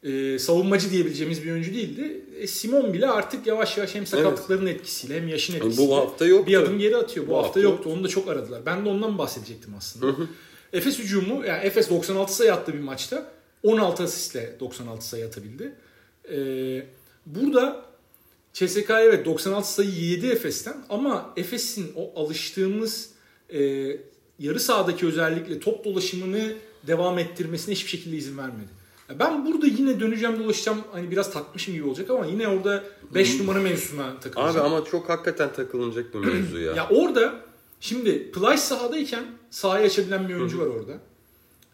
[0.03, 2.21] e, savunmacı diyebileceğimiz bir oyuncu değildi.
[2.39, 6.47] E, Simon bile artık yavaş yavaş hem sakatlıkların etkisiyle hem yaşın etkisiyle Bu hafta yoktu.
[6.47, 7.27] bir adım geri atıyor.
[7.27, 7.77] Bu, Bu hafta, hafta yoktu.
[7.77, 7.97] yoktu.
[7.99, 8.61] Onu da çok aradılar.
[8.65, 10.15] Ben de ondan bahsedecektim aslında.
[10.73, 13.27] Efes hücumu yani Efes 96 sayı attı bir maçta.
[13.63, 15.73] 16 asistle 96 sayı atabildi.
[16.31, 16.85] Ee,
[17.25, 17.81] burada
[18.55, 23.09] CSK evet 96 sayı yedi Efes'ten ama Efes'in o alıştığımız
[23.49, 23.59] e,
[24.39, 26.53] yarı sahadaki özellikle top dolaşımını
[26.87, 28.69] devam ettirmesine hiçbir şekilde izin vermedi.
[29.19, 33.59] Ben burada yine döneceğim dolaşacağım hani biraz takmışım gibi olacak ama yine orada 5 numara
[33.59, 34.55] mevzusuna takılacağım.
[34.57, 36.73] Abi ama çok hakikaten takılınacak bir mevzu ya.
[36.75, 37.33] Ya orada
[37.79, 40.93] şimdi Plyce sahadayken sahayı açabilen bir oyuncu var orada.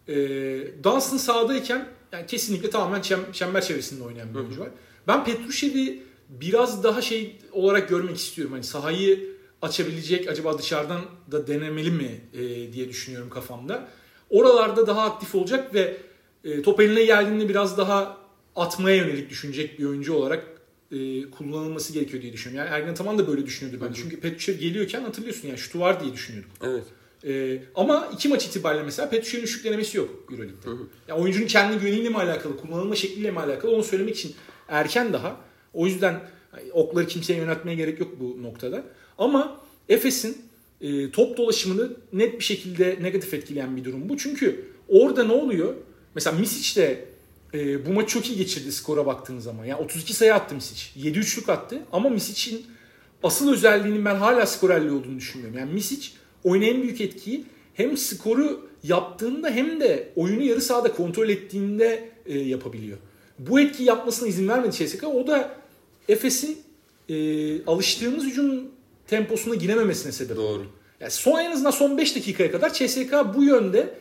[0.07, 4.69] Ee, Dunstan sahadayken yani kesinlikle tamamen çem- çember çevresinde oynayan bir oyuncu var.
[5.07, 8.53] Ben Petrushev'i biraz daha şey olarak görmek istiyorum.
[8.53, 13.87] Hani sahayı açabilecek acaba dışarıdan da denemeli mi e, diye düşünüyorum kafamda.
[14.29, 15.97] Oralarda daha aktif olacak ve
[16.43, 18.17] e, top eline geldiğinde biraz daha
[18.55, 20.43] atmaya yönelik düşünecek bir oyuncu olarak
[20.91, 22.67] e, kullanılması gerekiyor diye düşünüyorum.
[22.67, 24.01] Yani Ergen Ataman da böyle düşünüyordur bence.
[24.01, 26.51] Çünkü Petrushev geliyorken hatırlıyorsun yani şutu var diye düşünüyorduk.
[26.63, 26.83] Evet.
[27.25, 30.69] E, ama iki maç itibariyle mesela Petrushev'in üçlük denemesi yok Euroleague'de.
[31.07, 34.35] Yani oyuncunun kendi güveniyle mi alakalı, kullanılma şekliyle mi alakalı onu söylemek için
[34.67, 35.50] erken daha.
[35.73, 36.19] O yüzden
[36.71, 38.83] okları kimseye yöneltmeye gerek yok bu noktada.
[39.17, 40.37] Ama Efes'in
[40.81, 44.17] e, top dolaşımını net bir şekilde negatif etkileyen bir durum bu.
[44.17, 45.73] Çünkü orada ne oluyor?
[46.15, 47.05] Mesela Misic de
[47.53, 49.65] e, bu maçı çok iyi geçirdi skora baktığınız zaman.
[49.65, 50.83] Yani 32 sayı attı Misic.
[50.95, 52.65] 7 üçlük attı ama Misic'in
[53.23, 55.59] asıl özelliğinin ben hala skorerli olduğunu düşünmüyorum.
[55.59, 56.07] Yani Misic
[56.43, 62.39] oyuna en büyük etkiyi hem skoru yaptığında hem de oyunu yarı sahada kontrol ettiğinde e,
[62.39, 62.97] yapabiliyor.
[63.39, 65.07] Bu etkiyi yapmasına izin vermedi CSKA.
[65.07, 65.60] O da
[66.09, 66.57] Efes'in
[67.09, 68.63] e, alıştığımız hücum
[69.07, 70.37] temposuna girememesine sebep.
[70.37, 70.65] Doğru.
[70.99, 73.93] Yani son en azından son 5 dakikaya kadar CSK bu yönde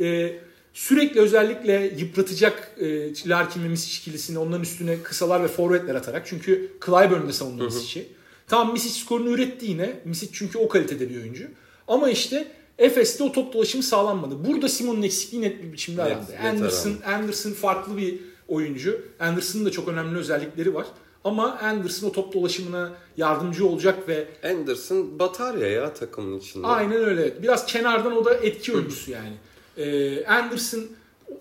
[0.00, 0.32] e,
[0.72, 6.26] sürekli özellikle yıpratacak e, Larkin ve Misic ikilisini onların üstüne kısalar ve forvetler atarak.
[6.26, 8.06] Çünkü Clyburn de savundu Misic'i.
[8.48, 10.00] Tamam Misic skorunu üretti yine.
[10.04, 11.44] Misic çünkü o kalitede bir oyuncu.
[11.88, 12.46] Ama işte
[12.78, 14.44] Efes'te o top dolaşımı sağlanmadı.
[14.44, 16.32] Burada Simon'un eksikliği net bir biçimde arandı.
[16.44, 19.02] Anderson, Anderson farklı bir oyuncu.
[19.20, 20.86] Anderson'ın da çok önemli özellikleri var.
[21.24, 26.66] Ama Anderson o top dolaşımına yardımcı olacak ve Anderson batarya ya takımın içinde.
[26.66, 27.42] Aynen öyle.
[27.42, 29.32] Biraz kenardan o da etki oyuncusu yani.
[29.76, 30.86] Ee, Anderson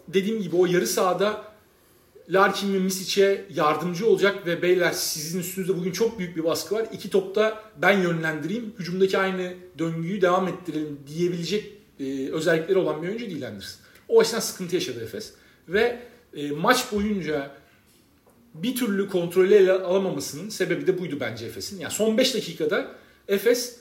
[0.08, 1.50] dediğim gibi o yarı sahada
[2.30, 6.86] Larkin ve Misic'e yardımcı olacak ve beyler sizin üstünüzde bugün çok büyük bir baskı var.
[6.94, 8.74] İki topta ben yönlendireyim.
[8.80, 13.82] Hücumdaki aynı döngüyü devam ettirelim diyebilecek e, özellikleri olan bir oyuncu değil Anderson.
[14.08, 15.34] O açıdan sıkıntı yaşadı Efes.
[15.68, 16.00] Ve
[16.34, 17.52] e, maç boyunca
[18.54, 21.80] bir türlü kontrolü ele alamamasının sebebi de buydu bence Efes'in.
[21.80, 22.92] Yani son 5 dakikada
[23.28, 23.80] Efes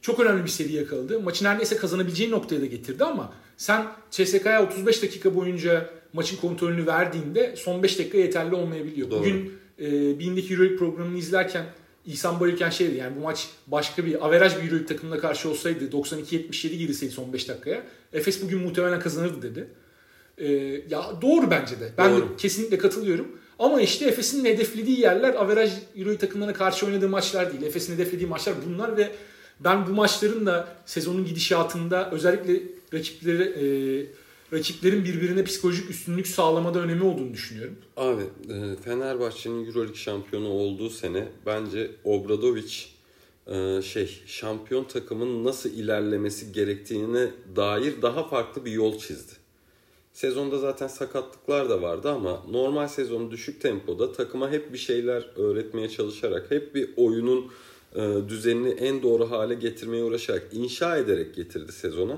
[0.00, 1.20] çok önemli bir seri yakaladı.
[1.20, 7.56] Maçı neredeyse kazanabileceği noktaya da getirdi ama sen CSK'ya 35 dakika boyunca maçın kontrolünü verdiğinde
[7.56, 9.10] son 5 dakika yeterli olmayabiliyor.
[9.10, 9.20] Doğru.
[9.20, 11.64] Bugün e, Bindeki Euroleague programını izlerken
[12.06, 16.68] İhsan Bayırken şeydi yani bu maç başka bir averaj bir Euroleague takımına karşı olsaydı 92-77
[16.68, 19.68] girseydi son 5 dakikaya Efes bugün muhtemelen kazanırdı dedi.
[20.38, 20.46] E,
[20.90, 21.92] ya doğru bence de.
[21.98, 22.20] Ben doğru.
[22.20, 23.38] de kesinlikle katılıyorum.
[23.58, 27.62] Ama işte Efes'in hedeflediği yerler averaj Euroleague takımlarına karşı oynadığı maçlar değil.
[27.62, 29.10] Efes'in hedeflediği maçlar bunlar ve
[29.60, 32.62] ben bu maçların da sezonun gidişatında özellikle
[32.94, 33.66] rakipleri e,
[34.56, 37.76] rakiplerin birbirine psikolojik üstünlük sağlamada önemi olduğunu düşünüyorum.
[37.96, 42.74] Abi e, Fenerbahçe'nin Euroleague şampiyonu olduğu sene bence Obradovic
[43.46, 49.32] e, şey şampiyon takımın nasıl ilerlemesi gerektiğine dair daha farklı bir yol çizdi.
[50.18, 55.88] Sezonda zaten sakatlıklar da vardı ama normal sezon düşük tempoda takıma hep bir şeyler öğretmeye
[55.88, 57.50] çalışarak, hep bir oyunun
[57.94, 62.16] e, düzenini en doğru hale getirmeye uğraşarak, inşa ederek getirdi sezona.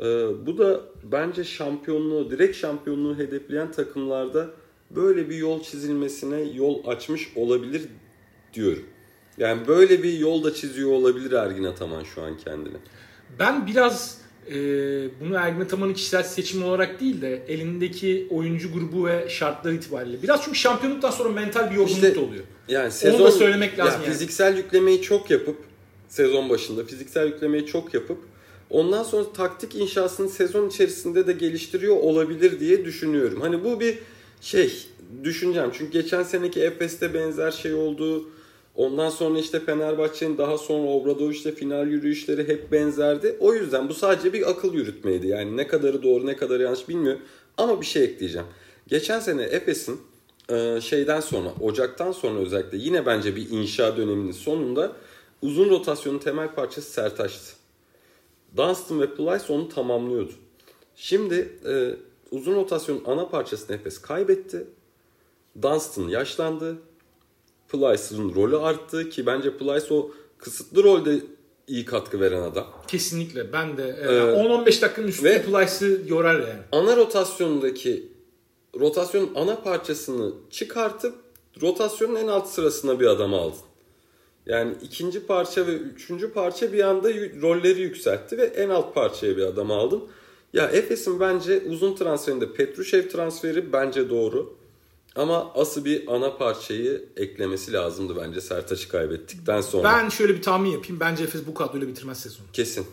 [0.00, 0.04] E,
[0.46, 0.80] bu da
[1.12, 4.50] bence şampiyonluğu, direkt şampiyonluğu hedefleyen takımlarda
[4.90, 7.82] böyle bir yol çizilmesine yol açmış olabilir
[8.54, 8.84] diyorum.
[9.38, 12.76] Yani böyle bir yol da çiziyor olabilir Ergin Ataman şu an kendini.
[13.38, 14.54] Ben biraz e,
[15.20, 20.22] bunu Ergin Ataman'ın kişisel seçimi olarak değil de elindeki oyuncu grubu ve şartlar itibariyle.
[20.22, 22.44] Biraz çünkü şampiyonluktan sonra mental bir yorgunluk işte, da oluyor.
[22.68, 24.12] Yani sezon, Onu da söylemek lazım yani.
[24.12, 25.56] Fiziksel yüklemeyi çok yapıp
[26.08, 28.18] sezon başında fiziksel yüklemeyi çok yapıp
[28.70, 33.40] ondan sonra taktik inşasını sezon içerisinde de geliştiriyor olabilir diye düşünüyorum.
[33.40, 33.98] Hani bu bir
[34.40, 34.86] şey
[35.24, 35.70] düşüneceğim.
[35.72, 38.30] Çünkü geçen seneki Efes'te benzer şey oldu.
[38.76, 43.36] Ondan sonra işte Fenerbahçe'nin daha sonra Obradoviç'te final yürüyüşleri hep benzerdi.
[43.40, 45.26] O yüzden bu sadece bir akıl yürütmeydi.
[45.26, 47.22] Yani ne kadarı doğru ne kadarı yanlış bilmiyorum.
[47.56, 48.46] Ama bir şey ekleyeceğim.
[48.86, 50.00] Geçen sene Efes'in
[50.50, 54.92] e, şeyden sonra, Ocak'tan sonra özellikle yine bence bir inşa döneminin sonunda
[55.42, 57.52] uzun rotasyonun temel parçası Sertaç'tı.
[58.56, 60.32] Dunstan ve Plyce onu tamamlıyordu.
[60.96, 61.94] Şimdi e,
[62.30, 64.66] uzun rotasyonun ana parçasını Efes kaybetti.
[65.62, 66.76] Dunstan yaşlandı.
[67.72, 71.20] Plyce'ın rolü arttı ki bence Plyce o kısıtlı rolde
[71.66, 72.66] iyi katkı veren adam.
[72.88, 73.52] Kesinlikle.
[73.52, 76.60] Ben de e, ee, 10-15 dakikanın üstünde Plyce'ı yorar yani.
[76.72, 78.08] Ana rotasyondaki
[78.80, 81.14] rotasyonun ana parçasını çıkartıp
[81.62, 83.58] rotasyonun en alt sırasına bir adam aldın.
[84.46, 87.08] Yani ikinci parça ve üçüncü parça bir anda
[87.42, 90.02] rolleri yükseltti ve en alt parçaya bir adam aldın.
[90.52, 94.61] Ya Efes'in bence uzun transferinde Petrushev transferi bence doğru.
[95.16, 99.84] Ama asıl bir ana parçayı eklemesi lazımdı bence Sertaç'ı kaybettikten sonra.
[99.84, 101.00] Ben şöyle bir tahmin yapayım.
[101.00, 102.46] Bence Efes bu kadroyla bitirmez sezonu.
[102.52, 102.86] Kesin.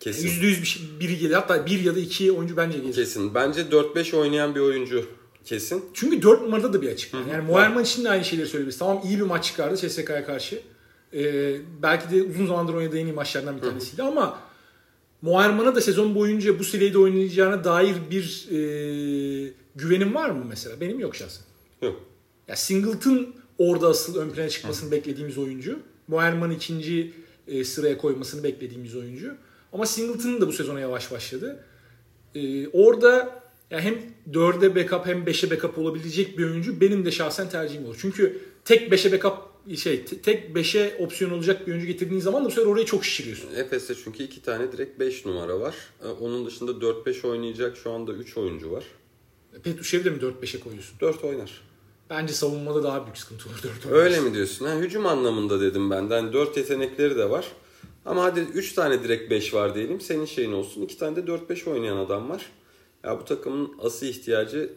[0.00, 0.28] Kesin.
[0.28, 1.34] %100 bir şey, biri gelir.
[1.34, 2.94] Hatta bir ya da iki oyuncu bence gelir.
[2.94, 3.34] Kesin.
[3.34, 5.06] Bence 4-5 oynayan bir oyuncu
[5.44, 5.84] kesin.
[5.94, 7.12] Çünkü 4 numarada da bir açık.
[7.12, 7.30] Hı-hı.
[7.32, 8.78] Yani Moerman için de aynı şeyleri söyleyebiliriz.
[8.78, 10.60] Tamam iyi bir maç çıkardı CSK'ya karşı.
[11.14, 14.10] Ee, belki de uzun zamandır oynadığı en iyi maçlardan bir tanesiydi Hı-hı.
[14.10, 14.38] ama
[15.22, 20.80] Moerman'a da sezon boyunca bu seviyede oynayacağına dair bir e, güvenim var mı mesela?
[20.80, 21.44] Benim yok şahsen.
[21.82, 22.00] Yok.
[22.48, 24.92] Ya Singleton orada asıl ön plana çıkmasını Hı.
[24.92, 25.78] beklediğimiz oyuncu.
[26.08, 27.12] Moerman ikinci
[27.48, 29.34] e, sıraya koymasını beklediğimiz oyuncu.
[29.72, 31.64] Ama Singleton da bu sezona yavaş başladı.
[32.34, 33.94] E, orada ya hem
[34.30, 37.96] 4'e backup hem 5'e backup olabilecek bir oyuncu benim de şahsen tercihim olur.
[38.00, 39.36] Çünkü tek 5'e backup
[39.76, 43.54] şey tek 5'e opsiyon olacak bir oyuncu getirdiğin zaman da bu sefer orayı çok şişiriyorsun.
[43.54, 45.74] Efes'te çünkü iki tane direkt 5 numara var.
[46.04, 48.84] E, onun dışında 4-5 oynayacak şu anda 3 oyuncu var.
[49.62, 51.00] Petrusev'i de mi 4-5'e koyuyorsun?
[51.00, 51.71] 4 oynar.
[52.12, 54.66] Bence savunmada daha büyük sıkıntı olur 4 Öyle mi diyorsun?
[54.66, 56.08] Ha, hücum anlamında dedim ben.
[56.10, 57.46] Yani 4 yetenekleri de var.
[58.04, 60.00] Ama hadi 3 tane direkt 5 var diyelim.
[60.00, 60.82] Senin şeyin olsun.
[60.82, 62.46] 2 tane de 4-5 oynayan adam var.
[63.04, 64.72] Ya bu takımın asıl ihtiyacı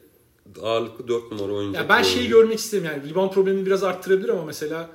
[0.61, 1.79] ağırlıklı 4 numara oyuncu.
[1.79, 2.99] Ya ben şeyi görmek istemiyorum.
[3.01, 4.89] Yani rebound problemini biraz arttırabilir ama mesela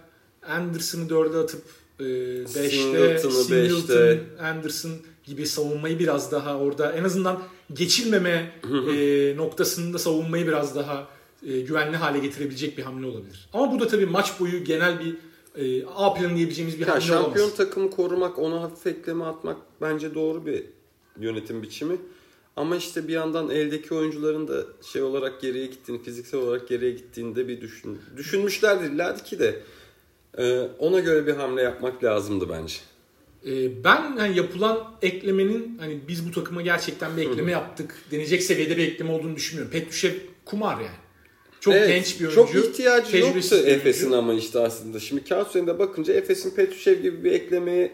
[0.49, 1.63] Anderson'ı 4'e atıp
[2.01, 4.93] 5'te Singleton'ı Singleton, Anderson
[5.25, 7.43] gibi savunmayı biraz daha orada en azından
[7.73, 8.53] geçilmeme
[8.95, 11.09] e, noktasında savunmayı biraz daha
[11.47, 13.49] e, güvenli hale getirebilecek bir hamle olabilir.
[13.53, 15.17] Ama bu da tabii maç boyu genel bir
[15.57, 17.39] e, A planı diyebileceğimiz bir ya hamle şampiyon olamaz.
[17.39, 20.65] Şampiyon takımı korumak, ona hafif ekleme atmak bence doğru bir
[21.21, 21.97] yönetim biçimi.
[22.57, 27.49] Ama işte bir yandan eldeki oyuncuların da şey olarak geriye gittiğini, fiziksel olarak geriye gittiğinde
[27.49, 29.63] bir düşün, düşünmüşlerdir ki de
[30.39, 32.75] e, ona göre bir hamle yapmak lazımdı bence.
[33.47, 38.77] Ee, ben hani yapılan eklemenin hani biz bu takıma gerçekten bir ekleme yaptık denecek seviyede
[38.77, 39.73] bir ekleme olduğunu düşünmüyorum.
[39.73, 40.13] Petrushev
[40.45, 41.00] kumar yani.
[41.61, 42.35] Çok Evet, genç bir oyuncu.
[42.35, 43.57] Çok ihtiyacı yoktu.
[43.57, 45.01] Efes'in ama işte aslında.
[45.01, 47.93] Şimdi kağıt üzerinde bakınca Efes'in Petrushev gibi bir eklemeye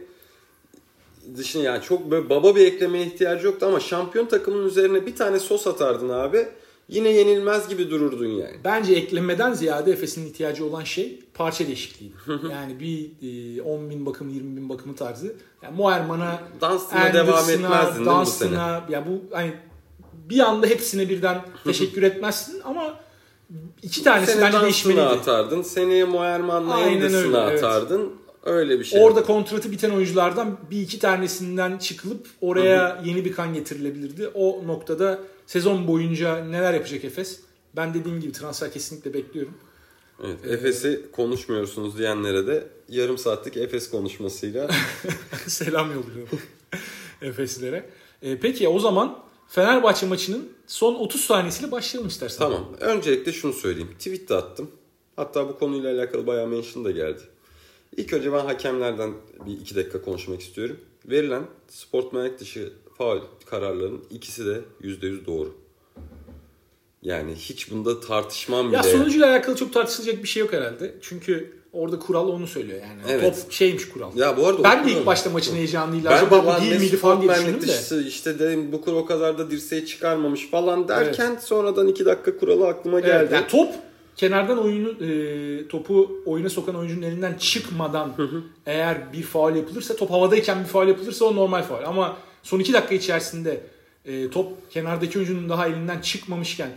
[1.37, 5.39] dışında yani çok böyle baba bir eklemeye ihtiyacı yoktu ama şampiyon takımın üzerine bir tane
[5.39, 6.49] sos atardın abi.
[6.89, 8.57] Yine yenilmez gibi dururdun yani.
[8.65, 12.17] Bence eklenmeden ziyade Efes'in ihtiyacı olan şey parça değişikliğiydi.
[12.53, 13.11] yani bir
[13.59, 15.35] e, 10 bin bakım 20 bin bakımı tarzı.
[15.63, 19.53] Yani Moerman'a, Dunstan'a devam etmezdin mi bu Dunstan'a ya bu hani
[20.15, 23.06] bir anda hepsine birden teşekkür etmezsin ama
[23.83, 25.03] iki tanesi bence değişmeliydi.
[25.03, 25.63] atardın.
[25.63, 27.65] Seneye Moerman'la Anderson'a öyle, evet.
[27.65, 28.13] atardın.
[28.45, 29.03] Öyle bir şey.
[29.03, 34.29] Orada kontratı biten oyunculardan bir iki tanesinden çıkılıp oraya yeni bir kan getirilebilirdi.
[34.35, 37.41] O noktada sezon boyunca neler yapacak Efes?
[37.77, 39.55] Ben dediğim gibi transfer kesinlikle bekliyorum.
[40.25, 44.69] Evet, Efes'i konuşmuyorsunuz diyenlere de yarım saatlik Efes konuşmasıyla
[45.47, 46.41] Selam yolluyorum
[47.23, 47.91] Efeslilere.
[48.23, 49.19] Ee, peki o zaman
[49.49, 52.39] Fenerbahçe maçının son 30 saniyesiyle başlayalım istersen.
[52.39, 52.65] Tamam.
[52.81, 53.91] Öncelikle şunu söyleyeyim.
[53.99, 54.71] Tweet de attım.
[55.17, 57.21] Hatta bu konuyla alakalı bayağı mention da geldi.
[57.97, 59.15] İlk önce ben hakemlerden
[59.47, 60.77] bir iki dakika konuşmak istiyorum.
[61.05, 65.55] Verilen sportmenlik dışı faul kararlarının ikisi de %100 doğru.
[67.07, 68.77] Yani hiç bunda tartışmam bile.
[68.77, 70.95] Ya sonucuyla alakalı çok tartışılacak bir şey yok herhalde.
[71.03, 73.01] Çünkü orada kural onu söylüyor yani.
[73.09, 73.23] Evet.
[73.23, 74.17] Top şeymiş kural.
[74.17, 76.97] Ya bu arada ben de ilk başta maçın heyecanıyla Ben acaba de bu değil miydi
[76.97, 77.67] falan diye düşündüm de.
[77.67, 82.39] dışı işte dedim bu kural o kadar da dirseği çıkarmamış falan derken sonradan iki dakika
[82.39, 83.17] kuralı aklıma geldi.
[83.21, 83.69] Evet, yani top
[84.17, 88.13] kenardan oyunu e, topu oyuna sokan oyuncunun elinden çıkmadan
[88.67, 91.85] eğer bir faul yapılırsa top havadayken bir faul yapılırsa o normal faul.
[91.85, 93.61] Ama son iki dakika içerisinde
[94.05, 96.71] e, top kenardaki oyuncunun daha elinden çıkmamışken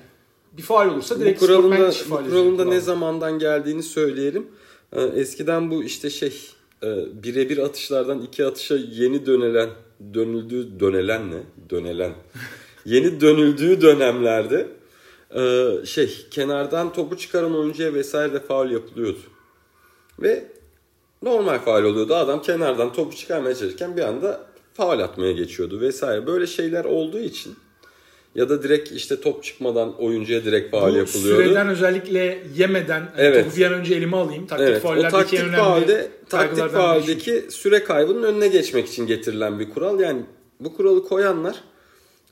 [0.58, 2.80] bir faul olursa bu direkt kuralın sportman da, dışı bu faul kuralın da yazıyor ne
[2.80, 4.48] zamandan geldiğini söyleyelim.
[4.94, 6.34] Ee, Eskiden bu işte şey
[6.84, 9.70] e, birebir atışlardan iki atışa yeni dönelen
[10.14, 11.44] dönüldüğü dönelen ne?
[11.70, 12.12] Dönelen.
[12.86, 14.68] yeni dönüldüğü dönemlerde
[15.36, 19.20] e, şey kenardan topu çıkaran oyuncuya vesaire de faul yapılıyordu.
[20.20, 20.46] Ve
[21.24, 22.16] normal faul oluyordu.
[22.16, 26.28] Adam kenardan topu çıkarmaya çalışırken bir anda faul atmaya geçiyordu vesaire.
[26.28, 27.56] Böyle şeyler olduğu için
[28.36, 31.44] ya da direkt işte top çıkmadan oyuncuya direkt faul Bu yapılıyordu.
[31.44, 33.46] süreden özellikle yemeden Evet.
[33.46, 34.48] topu bir an önce elime alayım.
[34.48, 39.60] Taktik Evet, o taktik en önemli faulde taktik fauldeki süre kaybının önüne geçmek için getirilen
[39.60, 40.00] bir kural.
[40.00, 40.22] Yani
[40.60, 41.64] bu kuralı koyanlar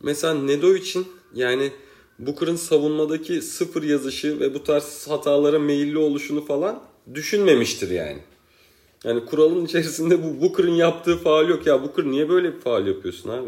[0.04, 1.72] mesela Nedovic'in yani
[2.20, 6.84] Booker'ın savunmadaki sıfır yazışı ve bu tarz hatalara meyilli oluşunu falan
[7.14, 8.18] düşünmemiştir yani.
[9.04, 11.68] Yani kuralın içerisinde bu Booker'ın yaptığı faul yok.
[11.68, 13.48] Ya Booker niye böyle bir faul yapıyorsun abi?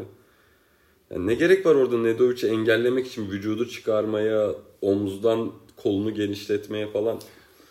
[1.12, 4.52] Yani ne gerek var orada Nedovic'i engellemek için vücudu çıkarmaya,
[4.82, 7.20] omuzdan kolunu genişletmeye falan.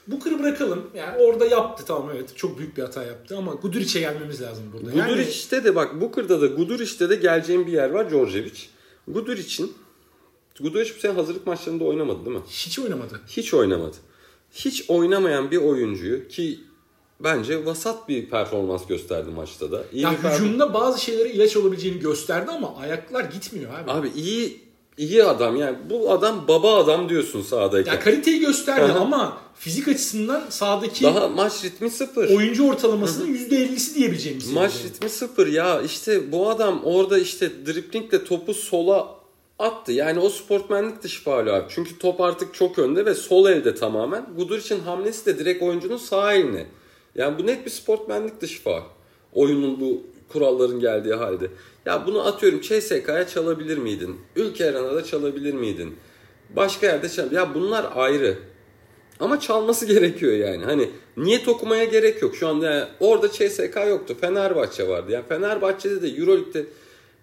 [0.07, 0.91] Booker'ı bırakalım.
[0.95, 2.36] Yani orada yaptı tamam evet.
[2.36, 4.99] Çok büyük bir hata yaptı ama Guduric'e gelmemiz lazım burada.
[4.99, 8.61] Yani Guduric'te de bak Booker'da da Guduric'te de geleceğim bir yer var Djordjevic.
[9.09, 9.72] Guduric'in
[10.61, 12.43] Guduric bu sene hazırlık maçlarında oynamadı değil mi?
[12.49, 13.20] hiç oynamadı.
[13.28, 13.97] Hiç oynamadı.
[14.53, 16.61] Hiç oynamayan bir oyuncuyu ki
[17.21, 19.83] bence vasat bir performans gösterdi maçta da.
[19.93, 23.91] İyi Ya bir performans- hücumda bazı şeylere ilaç olabileceğini gösterdi ama ayaklar gitmiyor abi.
[23.91, 24.61] Abi iyi
[24.97, 27.93] iyi adam yani bu adam baba adam diyorsun sahadayken.
[27.93, 32.37] Ya kaliteyi gösterdi ama fizik açısından sahadaki Daha maç ritmi sıfır.
[32.37, 34.53] oyuncu ortalamasının %50'si diyebileceğimiz.
[34.53, 34.95] Maç seviyede.
[34.95, 39.19] ritmi sıfır ya işte bu adam orada işte driplingle topu sola
[39.59, 39.93] attı.
[39.93, 41.64] Yani o sportmenlik dışı faul abi.
[41.69, 44.27] Çünkü top artık çok önde ve sol elde tamamen.
[44.37, 46.66] Guduric'in hamlesi de direkt oyuncunun sağ eline.
[47.19, 48.83] Yani bu net bir sportmenlik dışı faul.
[49.33, 51.47] Oyunun bu kuralların geldiği halde.
[51.87, 54.16] Ya bunu atıyorum CSK'ya çalabilir miydin?
[54.37, 55.97] Ülke Arena'da çalabilir miydin?
[56.57, 57.33] Başka yerde çal.
[57.33, 58.39] Ya bunlar ayrı.
[59.21, 60.64] Ama çalması gerekiyor yani.
[60.64, 62.37] Hani niyet okumaya gerek yok.
[62.37, 64.16] Şu anda yani orada CSK yoktu.
[64.21, 65.12] Fenerbahçe vardı.
[65.12, 66.66] Yani Fenerbahçe'de de Euroleague'de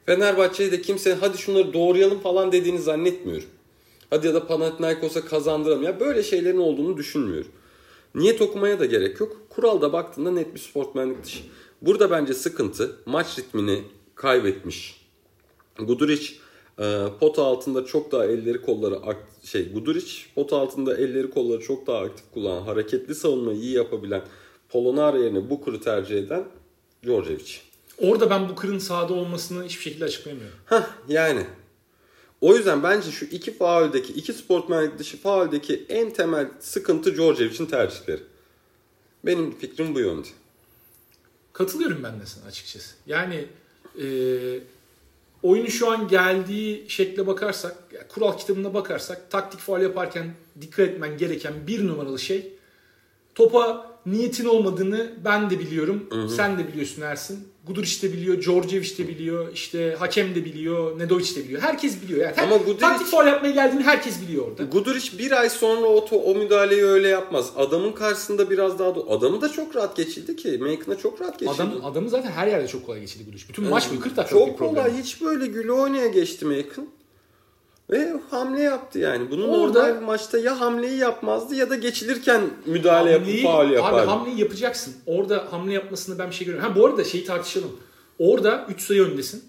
[0.06, 3.50] Fenerbahçe'de de kimse hadi şunları doğrayalım falan dediğini zannetmiyorum.
[4.10, 5.84] Hadi ya da Panathinaikos'a kazandıralım.
[5.84, 7.52] Ya böyle şeylerin olduğunu düşünmüyorum.
[8.16, 9.38] Niyet okumaya da gerek yok.
[9.50, 11.40] Kuralda baktığında net bir sportmenlik dışı.
[11.82, 13.84] Burada bence sıkıntı maç ritmini
[14.16, 15.06] kaybetmiş.
[15.80, 16.34] Guduric
[16.80, 21.88] e, pot altında çok daha elleri kolları akt- şey Guduric pot altında elleri kolları çok
[21.88, 24.22] daha aktif kullanan, hareketli savunmayı iyi yapabilen
[24.70, 26.44] Polonara yerine Booker'ı tercih eden
[27.04, 27.52] Djordjevic.
[28.02, 30.58] Orada ben Booker'ın sahada olmasını hiçbir şekilde açıklayamıyorum.
[30.66, 31.46] Hah yani.
[32.42, 38.22] O yüzden bence şu iki fauldeki, iki sportmenlik dışı fauldeki en temel sıkıntı Djordjevic'in tercihleri.
[39.26, 40.28] Benim fikrim bu yönde.
[41.54, 42.96] Katılıyorum ben de sana açıkçası.
[43.08, 43.46] Yani
[44.02, 44.08] e,
[45.44, 47.76] oyunun şu an geldiği şekle bakarsak,
[48.10, 52.55] kural kitabına bakarsak taktik faul yaparken dikkat etmen gereken bir numaralı şey
[53.36, 56.10] topa niyetin olmadığını ben de biliyorum.
[56.36, 57.48] Sen de biliyorsun Ersin.
[57.68, 61.62] Guduric de biliyor, Djordjevic de biliyor, işte hakem de biliyor, Nedovic de biliyor.
[61.62, 62.20] Herkes biliyor.
[62.22, 64.64] Yani Ama Ama Guduric- taktik faul yapmaya geldiğini herkes biliyor orada.
[64.64, 67.52] Guduric bir ay sonra o, to- o müdahaleyi öyle yapmaz.
[67.56, 68.90] Adamın karşısında biraz daha...
[68.90, 70.58] do- Adamı da çok rahat geçildi ki.
[70.62, 71.56] Macon'a çok rahat geçildi.
[71.56, 73.44] Adam, adamı zaten her yerde çok kolay geçirdi Guduric.
[73.50, 74.98] Bütün maç boyu 40 dakikalık bir Çok kolay.
[75.04, 76.88] Hiç böyle güle oynaya geçti Macon.
[77.90, 79.32] Ve hamle yaptı yani.
[79.32, 83.98] Bunu Orada- normal maçta ya hamleyi yapmazdı ya da geçilirken müdahale yapıp Hamleyi- faul yapardı.
[84.02, 84.96] Abi hamleyi yapacaksın.
[85.06, 86.70] Orada hamle yapmasını ben bir şey görüyorum.
[86.70, 87.72] Ha bu arada şeyi tartışalım.
[88.20, 89.44] Orada 3 sayı öndesin.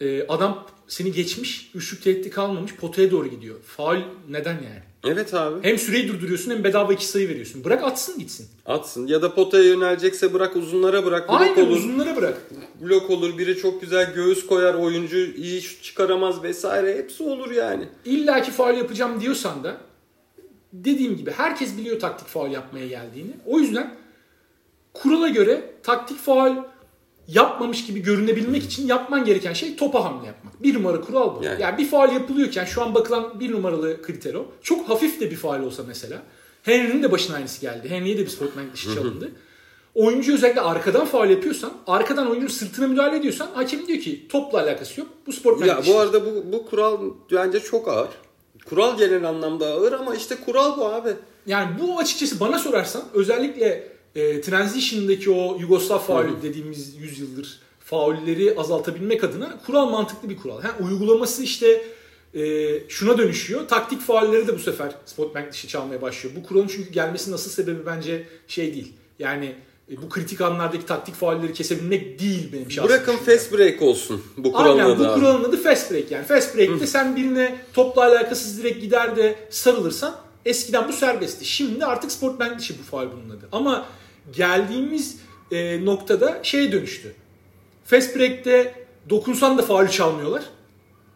[0.00, 3.56] Ee, adam seni geçmiş, üçlük tehdidi kalmamış, potaya doğru gidiyor.
[3.66, 3.96] Faul
[4.28, 4.82] neden yani?
[5.04, 5.68] Evet abi.
[5.68, 7.64] Hem süreyi durduruyorsun hem bedava 2 sayı veriyorsun.
[7.64, 8.48] Bırak atsın gitsin.
[8.66, 9.06] Atsın.
[9.06, 11.28] Ya da potaya yönelecekse bırak uzunlara bırak.
[11.28, 11.76] Blok Aynen olur.
[11.76, 12.42] uzunlara bırak.
[12.80, 13.38] Blok olur.
[13.38, 14.74] Biri çok güzel göğüs koyar.
[14.74, 16.98] Oyuncu iyi şut çıkaramaz vesaire.
[16.98, 17.88] Hepsi olur yani.
[18.04, 19.76] İlla ki faul yapacağım diyorsan da
[20.72, 23.30] dediğim gibi herkes biliyor taktik faul yapmaya geldiğini.
[23.46, 23.94] O yüzden
[24.94, 26.56] kurala göre taktik faul
[27.28, 30.39] yapmamış gibi görünebilmek için yapman gereken şey topa hamle yapmak.
[30.62, 31.44] Bir numara kural bu.
[31.44, 31.62] Yani.
[31.62, 34.46] Yani, bir faul yapılıyorken şu an bakılan bir numaralı kriter o.
[34.62, 36.22] Çok hafif de bir faul olsa mesela.
[36.62, 37.88] Henry'nin de başına aynısı geldi.
[37.88, 39.30] Henry'e de bir sportman dışı çalındı.
[39.94, 45.00] Oyuncu özellikle arkadan faul yapıyorsan, arkadan oyuncunun sırtına müdahale ediyorsan hakem diyor ki topla alakası
[45.00, 45.08] yok.
[45.26, 47.00] Bu sportman Ya bu arada bu, bu kural
[47.32, 48.08] bence çok ağır.
[48.68, 51.10] Kural genel anlamda ağır ama işte kural bu abi.
[51.46, 58.54] Yani bu açıkçası bana sorarsan özellikle e, transition'daki o Yugoslav faulü dediğimiz 100 yıldır faulleri
[58.56, 60.60] azaltabilmek adına kural mantıklı bir kural.
[60.60, 61.82] Ha, uygulaması işte
[62.34, 63.68] e, şuna dönüşüyor.
[63.68, 66.36] Taktik faulleri de bu sefer Spotbank dışı çalmaya başlıyor.
[66.36, 68.92] Bu kuralın çünkü gelmesinin asıl sebebi bence şey değil.
[69.18, 69.54] Yani
[69.92, 72.90] e, bu kritik anlardaki taktik faulleri kesebilmek değil benim şahsım.
[72.90, 76.24] Bırakın fast break olsun bu kuralın Aynen adı bu kuralın adı fast break yani.
[76.24, 81.44] Fast break'te sen birine topla alakasız direkt gider de sarılırsan eskiden bu serbestti.
[81.44, 83.48] Şimdi artık sportman dışı bu faul bunun adı.
[83.52, 83.86] Ama
[84.32, 85.16] geldiğimiz
[85.50, 87.14] e, noktada şeye dönüştü.
[87.90, 88.74] Fast break'te
[89.10, 90.42] dokunsan da faul çalmıyorlar.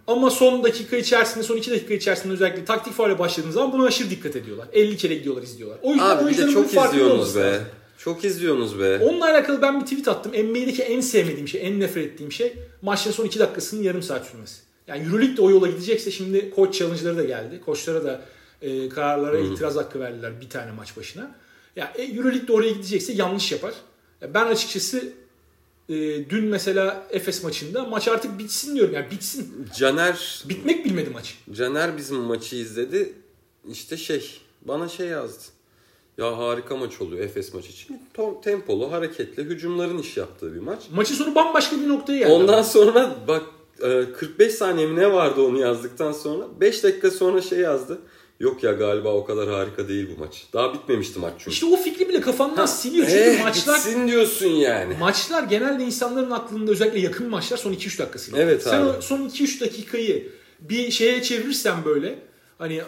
[0.07, 4.11] Ama son dakika içerisinde, son 2 dakika içerisinde özellikle taktik faule başladığınız zaman buna aşırı
[4.11, 4.69] dikkat ediyorlar.
[4.73, 5.79] 50 kere gidiyorlar, izliyorlar.
[5.83, 7.41] O yüzden Abi de oyuncuların çok izliyorsunuz be.
[7.41, 7.65] lazım.
[7.99, 8.99] Çok izliyorsunuz be.
[8.99, 10.33] Onunla alakalı ben bir tweet attım.
[10.33, 12.53] NBA'deki en sevmediğim şey, en nefret ettiğim şey
[12.83, 14.61] maçların son 2 dakikasının yarım saat sürmesi.
[14.87, 17.61] Yani Euroleague de o yola gidecekse şimdi koç challenge'ları da geldi.
[17.65, 18.21] Koçlara da
[18.63, 21.35] e, kararlara itiraz hakkı verdiler bir tane maç başına.
[21.77, 23.75] Ya e, Euroleague de oraya gidecekse yanlış yapar.
[24.21, 25.13] Ya ben açıkçası
[25.89, 25.95] e,
[26.31, 28.95] dün mesela Efes maçında maç artık bitsin diyorum.
[28.95, 29.69] Yani bitsin.
[29.79, 31.39] Caner Bitmek bilmedi maç.
[31.53, 33.13] Caner bizim maçı izledi.
[33.71, 34.31] İşte şey
[34.63, 35.43] bana şey yazdı.
[36.19, 38.01] Ya harika maç oluyor Efes maçı için.
[38.17, 40.83] To- Tempolu, hareketli, hücumların iş yaptığı bir maç.
[40.95, 42.33] Maçın sonu bambaşka bir noktaya geldi.
[42.33, 43.43] Ondan sonra bak
[43.83, 47.99] e, 45 saniye mi ne vardı onu yazdıktan sonra 5 dakika sonra şey yazdı.
[48.45, 50.45] Yok ya galiba o kadar harika değil bu maç.
[50.53, 51.51] Daha bitmemişti maç çünkü.
[51.51, 53.07] İşte o fikri bile kafandan siliyor.
[53.07, 54.97] Çünkü Eh, maçlar bitsin diyorsun yani.
[55.01, 58.33] Maçlar genelde insanların aklında özellikle yakın maçlar son 2-3 dakikası.
[58.37, 58.89] Evet Sen abi.
[58.99, 60.29] o son 2-3 dakikayı
[60.61, 62.19] bir şeye çevirirsen böyle
[62.59, 62.83] hani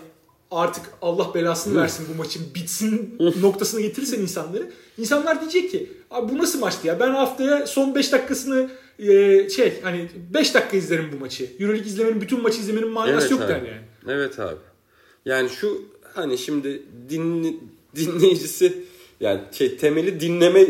[0.51, 4.71] artık Allah belasını versin bu maçın bitsin noktasına getirirsen insanları.
[4.99, 9.81] insanlar diyecek ki abi bu nasıl maçtı ya ben haftaya son 5 dakikasını e, şey
[9.83, 11.49] hani 5 dakika izlerim bu maçı.
[11.61, 13.49] Euroleague izlemenin bütün maçı izlemenin manası yok abi.
[13.49, 13.81] der yani.
[14.09, 14.57] Evet abi.
[15.27, 15.83] Yani şu
[16.14, 17.57] hani şimdi dinli,
[17.97, 18.85] dinleyicisi
[19.20, 20.66] yani şey, temeli dinleme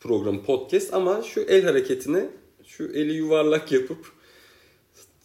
[0.00, 2.28] programı podcast ama şu el hareketine
[2.66, 3.98] şu eli yuvarlak yapıp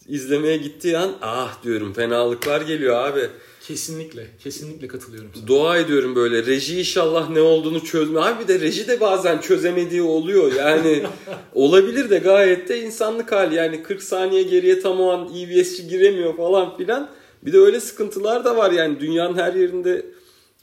[0.07, 3.21] izlemeye gittiği an ah diyorum fenalıklar geliyor abi.
[3.61, 5.47] Kesinlikle, kesinlikle katılıyorum sana.
[5.47, 8.19] Dua ediyorum böyle reji inşallah ne olduğunu çözme.
[8.19, 10.53] Abi bir de reji de bazen çözemediği oluyor.
[10.53, 11.03] Yani
[11.53, 13.55] olabilir de gayet de insanlık hali.
[13.55, 17.09] Yani 40 saniye geriye tam o an EVS'ci giremiyor falan filan.
[17.43, 20.05] Bir de öyle sıkıntılar da var yani dünyanın her yerinde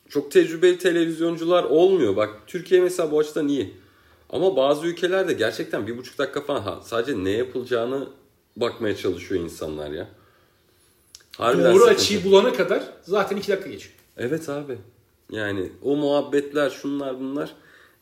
[0.09, 2.17] çok tecrübeli televizyoncular olmuyor.
[2.17, 3.75] Bak Türkiye mesela bu açıdan iyi.
[4.31, 8.09] Ama bazı ülkelerde gerçekten bir buçuk dakika falan ha, sadece ne yapılacağını
[8.57, 10.09] bakmaya çalışıyor insanlar ya.
[11.39, 13.95] Harbiden Doğru açıyı bulana kadar zaten 2 dakika geçiyor.
[14.17, 14.79] Evet abi.
[15.31, 17.51] Yani o muhabbetler şunlar bunlar.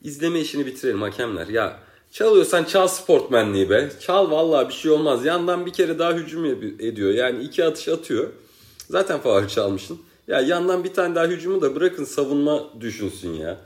[0.03, 1.47] İzleme işini bitirelim hakemler.
[1.47, 1.79] Ya
[2.11, 3.91] çalıyorsan çal sportmenliği be.
[4.01, 5.25] Çal vallahi bir şey olmaz.
[5.25, 7.11] Yandan bir kere daha hücum ed- ediyor.
[7.11, 8.29] Yani iki atış atıyor.
[8.93, 9.99] Zaten faul çalmışsın.
[10.28, 13.61] Ya yandan bir tane daha hücumu da bırakın savunma düşünsün ya.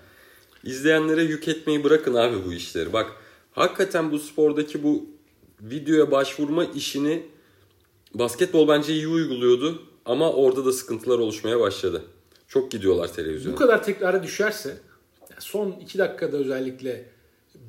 [0.65, 2.93] İzleyenlere yük etmeyi bırakın abi bu işleri.
[2.93, 3.13] Bak
[3.53, 5.07] hakikaten bu spordaki bu
[5.61, 7.27] videoya başvurma işini
[8.15, 9.83] basketbol bence iyi uyguluyordu.
[10.05, 12.03] Ama orada da sıkıntılar oluşmaya başladı.
[12.49, 13.55] Çok gidiyorlar televizyona.
[13.55, 14.77] Bu kadar tekrara düşerse
[15.39, 17.09] son 2 dakikada özellikle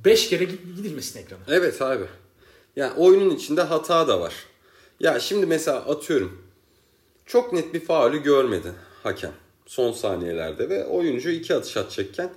[0.05, 1.41] 5 kere gid- gidilmesin ekrana.
[1.47, 2.05] Evet abi.
[2.75, 4.33] Ya oyunun içinde hata da var.
[4.99, 6.46] Ya şimdi mesela atıyorum.
[7.27, 8.73] Çok net bir faulü görmedi
[9.03, 9.31] hakem.
[9.65, 12.29] son saniyelerde ve oyuncu iki atış atacakken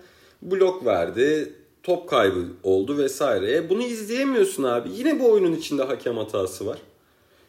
[0.43, 3.57] blok verdi, top kaybı oldu vesaire.
[3.57, 4.89] E bunu izleyemiyorsun abi.
[4.93, 6.79] Yine bu oyunun içinde hakem hatası var.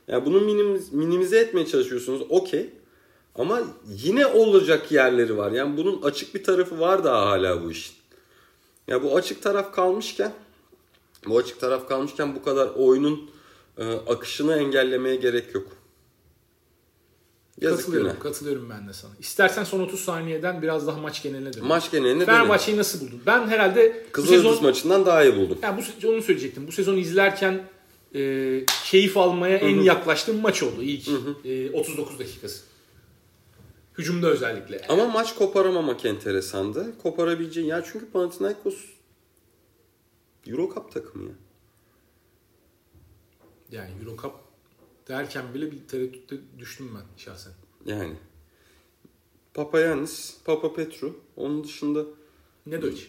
[0.08, 2.22] Yani bunu minimize, minimize etmeye çalışıyorsunuz.
[2.30, 2.70] Okey.
[3.36, 5.52] Ama yine olacak yerleri var.
[5.52, 7.96] Yani bunun açık bir tarafı var daha hala bu işin.
[8.88, 10.34] Ya bu açık taraf kalmışken
[11.28, 13.30] bu açık taraf kalmışken bu kadar oyunun
[13.78, 15.81] e, akışını engellemeye gerek yok.
[17.62, 18.20] Yazık katılıyorum, güne.
[18.20, 19.12] katılıyorum ben de sana.
[19.20, 21.66] İstersen son 30 saniyeden biraz daha maç geneline dön.
[21.66, 23.22] Maç geneline Fenerbahçe'yi nasıl buldun?
[23.26, 25.58] Ben herhalde Kızıldız sezon, maçından daha iyi buldum.
[25.64, 26.68] Yani bu onu söyleyecektim.
[26.68, 27.64] Bu sezon izlerken
[28.16, 29.70] e, keyif almaya Hı-hı.
[29.70, 31.08] en yaklaştığım maç oldu ilk
[31.46, 32.62] e, 39 dakikası.
[33.98, 34.82] Hücumda özellikle.
[34.90, 36.98] Ama maç koparamamak enteresandı.
[37.04, 38.76] Koparabileceğin ya çünkü Panathinaikos
[40.48, 41.36] Euro Cup takımı ya.
[43.72, 44.34] Yani Euro Cup
[45.08, 47.54] derken bile bir tereddütte düştüm ben şahsen.
[47.86, 48.14] Yani
[49.54, 51.20] Papayanis, Papa Petru.
[51.38, 52.06] Onun dışında
[52.66, 53.02] Nedovic.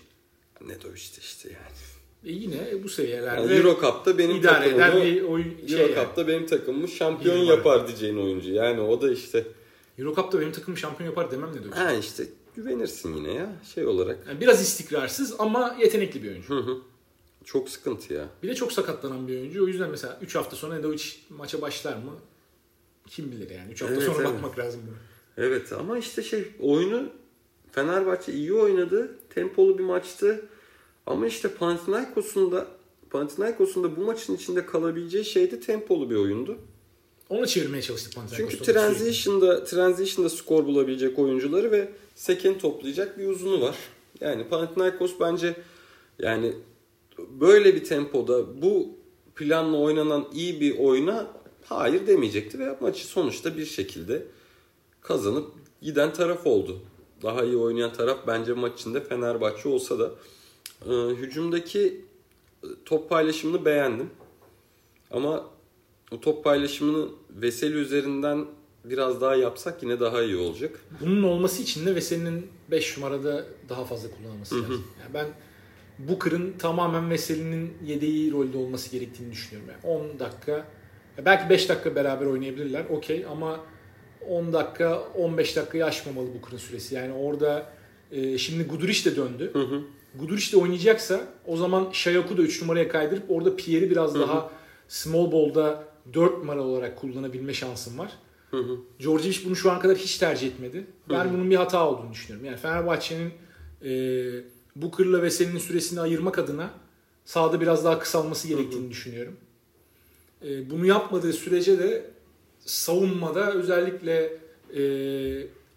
[0.60, 1.92] Nedovic de işte yani.
[2.24, 6.20] E yine bu seviyelerde yani Euro Cup'ta benim idare eden bir oyun şey Euro Cup'ta
[6.20, 6.28] yani.
[6.28, 8.52] benim takımımı şampiyon yapar diyeceğin oyuncu.
[8.52, 9.46] Yani o da işte
[9.98, 11.74] Euro Cup'ta benim takımım şampiyon yapar demem ne Nedovic.
[11.74, 12.26] Ha işte
[12.56, 14.18] güvenirsin yine ya şey olarak.
[14.28, 16.54] Yani biraz istikrarsız ama yetenekli bir oyuncu.
[16.54, 16.78] Hı hı.
[17.44, 18.28] Çok sıkıntı ya.
[18.42, 19.64] Bir de çok sakatlanan bir oyuncu.
[19.64, 22.12] O yüzden mesela 3 hafta sonra Nedovic maça başlar mı?
[23.06, 23.72] Kim bilir yani.
[23.72, 24.34] 3 hafta evet, sonra evet.
[24.34, 24.96] bakmak lazım buna.
[25.46, 27.08] Evet ama işte şey oyunu
[27.72, 29.18] Fenerbahçe iyi oynadı.
[29.34, 30.48] Tempolu bir maçtı.
[31.06, 32.66] Ama işte Panathinaikos'un da
[33.10, 36.58] Panathinaikos'un da bu maçın içinde kalabileceği şey de tempolu bir oyundu.
[37.28, 38.64] Onu çevirmeye çalıştık Panathinaikos'ta.
[38.64, 43.76] Çünkü transition'da, transition'da skor bulabilecek oyuncuları ve seken toplayacak bir uzunu var.
[44.20, 45.56] Yani Panathinaikos bence
[46.18, 46.54] yani
[47.18, 48.88] böyle bir tempoda bu
[49.36, 51.26] planla oynanan iyi bir oyuna
[51.64, 54.26] hayır demeyecekti ve maçı sonuçta bir şekilde
[55.00, 55.52] kazanıp
[55.82, 56.80] giden taraf oldu.
[57.22, 60.10] Daha iyi oynayan taraf bence maç içinde Fenerbahçe olsa da
[60.86, 62.04] e, hücumdaki
[62.84, 64.10] top paylaşımını beğendim.
[65.10, 65.46] Ama
[66.12, 68.46] o top paylaşımını Veseli üzerinden
[68.84, 70.80] biraz daha yapsak yine daha iyi olacak.
[71.00, 74.84] Bunun olması için de Veseli'nin 5 numarada daha fazla kullanılması lazım.
[75.02, 75.26] Yani ben
[75.98, 79.70] Booker'ın tamamen Veseli'nin yedeği rolde olması gerektiğini düşünüyorum.
[79.72, 80.66] Yani 10 dakika,
[81.24, 83.60] belki 5 dakika beraber oynayabilirler okey ama
[84.28, 86.94] 10 dakika 15 dakikayı aşmamalı Booker'ın süresi.
[86.94, 87.66] Yani orada
[88.12, 89.50] e, şimdi Guduric de döndü.
[89.52, 89.82] Hı hı.
[90.14, 94.20] Guduric de oynayacaksa o zaman Şayok'u da 3 numaraya kaydırıp orada Pierre'i biraz hı hı.
[94.20, 94.50] daha
[94.88, 95.84] small ball'da
[96.14, 98.12] 4 numara olarak kullanabilme şansım var.
[98.50, 98.78] Hı hı.
[99.44, 100.86] Bunu şu an kadar hiç tercih etmedi.
[101.10, 101.32] Ben hı hı.
[101.32, 102.46] bunun bir hata olduğunu düşünüyorum.
[102.46, 103.32] Yani Fenerbahçe'nin
[103.84, 103.90] e,
[104.76, 106.70] Booker'la Veseli'nin süresini ayırmak adına
[107.24, 108.90] sahada biraz daha kısalması gerektiğini hı hı.
[108.90, 109.36] düşünüyorum.
[110.44, 112.10] E, bunu yapmadığı sürece de
[112.60, 114.38] savunmada özellikle
[114.76, 114.82] e,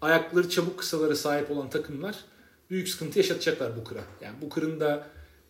[0.00, 2.16] ayakları çabuk kısalara sahip olan takımlar
[2.70, 4.04] büyük sıkıntı yaşatacaklar Booker'a.
[4.24, 5.08] Yani Booker'ın da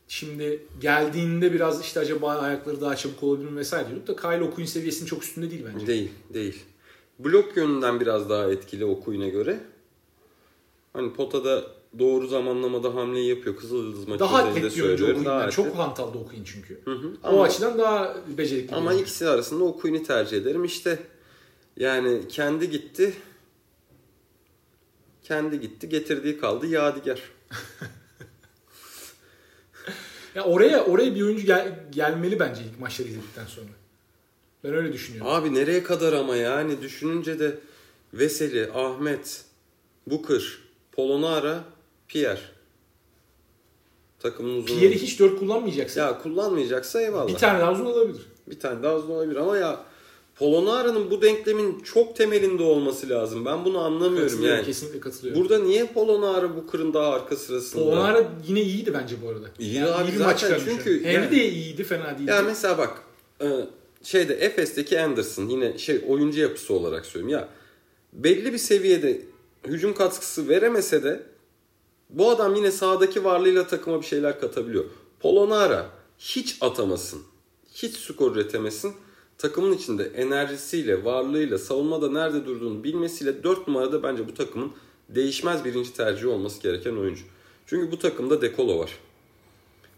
[0.09, 4.69] şimdi geldiğinde biraz işte acaba ayakları daha çabuk olabilir mi vesaire diyorduk da Kyle Okuyun
[4.69, 5.87] seviyesinin çok üstünde değil bence.
[5.87, 6.65] Değil, değil.
[7.19, 9.61] Blok yönünden biraz daha etkili Okuyun'a göre.
[10.93, 13.57] Hani potada doğru zamanlamada hamleyi yapıyor.
[13.57, 15.25] Kızıldız maçı daha bir oyuncu Okuyun.
[15.25, 16.81] Daha çok hantalda Okuyun çünkü.
[16.85, 17.13] Hı hı.
[17.25, 18.75] O ama, açıdan daha becerikli.
[18.75, 20.65] Ama ikisi arasında Okuyun'u tercih ederim.
[20.65, 20.99] İşte
[21.77, 23.15] yani kendi gitti.
[25.23, 25.89] Kendi gitti.
[25.89, 26.67] Getirdiği kaldı.
[26.67, 27.21] Yadigar.
[30.35, 33.67] ya oraya oraya bir oyuncu gel, gelmeli bence ilk maçları izledikten sonra.
[34.65, 35.33] Ben öyle düşünüyorum.
[35.33, 37.59] Abi nereye kadar ama yani düşününce de
[38.15, 39.45] Veseli, Ahmet,
[40.07, 40.59] Booker,
[40.93, 41.65] Polonara,
[42.09, 42.41] Pierre.
[44.19, 44.67] Takımın uzun.
[44.67, 46.01] Pierre'i hiç dört kullanmayacaksa.
[46.01, 47.29] Ya kullanmayacaksa eyvallah.
[47.29, 48.23] Bir tane daha uzun olabilir.
[48.47, 49.85] Bir tane daha uzun olabilir ama ya
[50.35, 53.45] Polonara'nın bu denklemin çok temelinde olması lazım.
[53.45, 54.65] Ben bunu anlamıyorum yani.
[54.65, 55.43] Kesinlikle katılıyorum.
[55.43, 57.83] Burada niye Polonara bu kırın daha arka sırasında?
[57.83, 59.47] Polonara yine iyiydi bence bu arada.
[59.59, 61.05] İyi yani abi iyi zaten çünkü.
[61.05, 62.31] Hem yani, de iyiydi fena değildi.
[62.31, 63.03] Ya mesela bak
[63.43, 63.49] e,
[64.03, 67.49] şeyde Efes'teki Anderson yine şey oyuncu yapısı olarak söylüyorum ya
[68.13, 69.23] belli bir seviyede
[69.67, 71.23] hücum katkısı veremese de
[72.11, 74.85] bu adam yine sahadaki varlığıyla takıma bir şeyler katabiliyor.
[75.21, 75.87] Polonara
[76.19, 77.23] hiç atamasın.
[77.75, 78.93] Hiç skor üretemesin
[79.39, 84.73] takımın içinde enerjisiyle, varlığıyla, savunmada nerede durduğunu bilmesiyle 4 numarada bence bu takımın
[85.09, 87.23] değişmez birinci tercihi olması gereken oyuncu.
[87.67, 88.99] Çünkü bu takımda Dekolo var.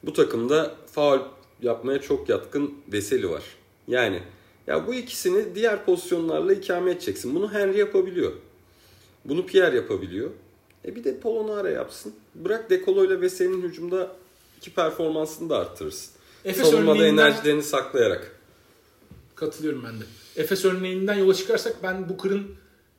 [0.03, 1.19] Bu takımda faul
[1.63, 3.43] yapmaya çok yatkın Veseli var.
[3.89, 4.23] Yani
[4.67, 7.35] ya bu ikisini diğer pozisyonlarla ikame edeceksin.
[7.35, 8.33] Bunu Henry yapabiliyor.
[9.25, 10.31] Bunu Pierre yapabiliyor.
[10.89, 12.15] E bir de Polonara yapsın.
[12.35, 14.17] Bırak Dekolo ile Veseli'nin hücumda
[14.59, 16.11] iki performansını da arttırırsın.
[16.45, 18.37] Efes Savunmada enerjilerini saklayarak.
[19.35, 20.05] Katılıyorum ben de.
[20.37, 22.47] Efes örneğinden yola çıkarsak ben Booker'ın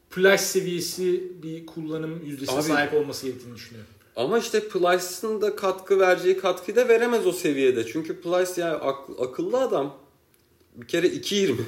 [0.09, 3.91] Plyce seviyesi bir kullanım yüzdesine Abi- sahip olması gerektiğini düşünüyorum.
[4.15, 7.87] Ama işte Plyce'ın da katkı vereceği katkıyı da veremez o seviyede.
[7.87, 9.97] Çünkü Plyce yani ak- akıllı adam.
[10.75, 11.65] Bir kere 2.20.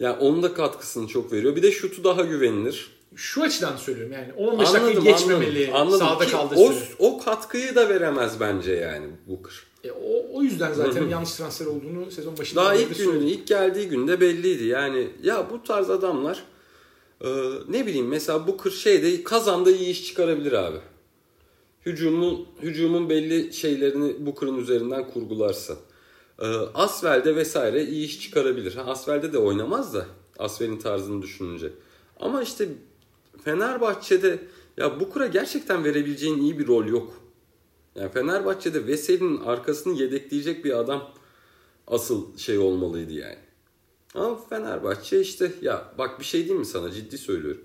[0.00, 1.56] Yani onun da katkısını çok veriyor.
[1.56, 3.01] Bir de şutu daha güvenilir.
[3.16, 5.98] Şu açıdan söylüyorum yani 15 dakikayı geçmemeli anladım.
[5.98, 6.84] sağda Ki kaldığı o, süre.
[6.98, 9.54] o katkıyı da veremez bence yani Booker.
[9.84, 13.88] E, o, o yüzden zaten yanlış transfer olduğunu sezon başında Daha ilk günü, ilk geldiği
[13.88, 14.64] günde belliydi.
[14.64, 16.42] Yani ya bu tarz adamlar
[17.20, 17.28] e,
[17.68, 20.78] ne bileyim mesela Booker şeyde kazanda iyi iş çıkarabilir abi.
[21.86, 25.74] Hücumun, hücumun belli şeylerini Booker'ın üzerinden kurgularsa.
[26.38, 28.74] E, Asvel'de vesaire iyi iş çıkarabilir.
[28.74, 30.06] Ha, Asvel'de de oynamaz da
[30.38, 31.72] Asvel'in tarzını düşününce.
[32.20, 32.68] Ama işte
[33.44, 34.38] Fenerbahçe'de
[34.76, 37.12] ya Booker'a gerçekten verebileceğin iyi bir rol yok.
[37.94, 41.10] Yani Fenerbahçe'de Veseli'nin arkasını yedekleyecek bir adam
[41.86, 43.38] asıl şey olmalıydı yani.
[44.14, 47.62] Ama Fenerbahçe işte ya bak bir şey diyeyim mi sana ciddi söylüyorum.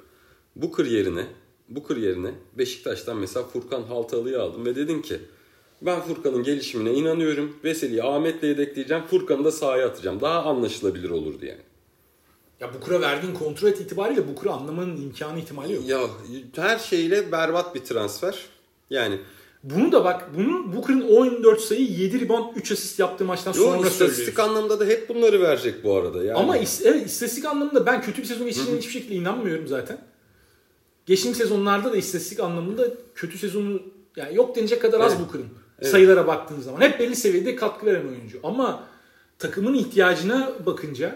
[0.55, 1.28] Booker yerine
[1.69, 5.19] Booker yerine Beşiktaş'tan mesela Furkan Haltalı'yı aldım ve dedim ki
[5.82, 7.55] ben Furkan'ın gelişimine inanıyorum.
[7.63, 9.03] Veseli'yi Ahmet'le yedekleyeceğim.
[9.03, 10.21] Furkan'ı da sahaya atacağım.
[10.21, 11.61] Daha anlaşılabilir olurdu yani.
[12.60, 15.88] Ya Bukura verdiğin kontrol itibariyle Bukura anlamanın imkanı ihtimali yok.
[15.88, 15.99] Ya
[16.55, 18.45] her şeyle berbat bir transfer.
[18.89, 19.20] Yani
[19.64, 23.78] Bunu da bak bunun Booker'ın 14 sayı 7 rebound 3 asist yaptığı maçtan Yo, sonra
[23.88, 24.43] istatistik söylüyorsun.
[24.43, 26.24] anlamda da hep bunları verecek bu arada.
[26.24, 26.38] Yani.
[26.38, 29.97] Ama is- evet, istatistik anlamında ben kötü bir sezon geçirdiğine hiçbir şekilde inanmıyorum zaten.
[31.05, 33.82] Geçtiğimiz sezonlarda da istatistik anlamında kötü sezonu
[34.16, 35.22] yani yok denecek kadar az Evet.
[35.26, 35.47] Booker'ın.
[35.82, 35.91] Evet.
[35.91, 36.82] Sayılara baktığın zaman.
[36.82, 38.39] Hep belli seviyede katkı veren oyuncu.
[38.43, 38.84] Ama
[39.39, 41.16] takımın ihtiyacına bakınca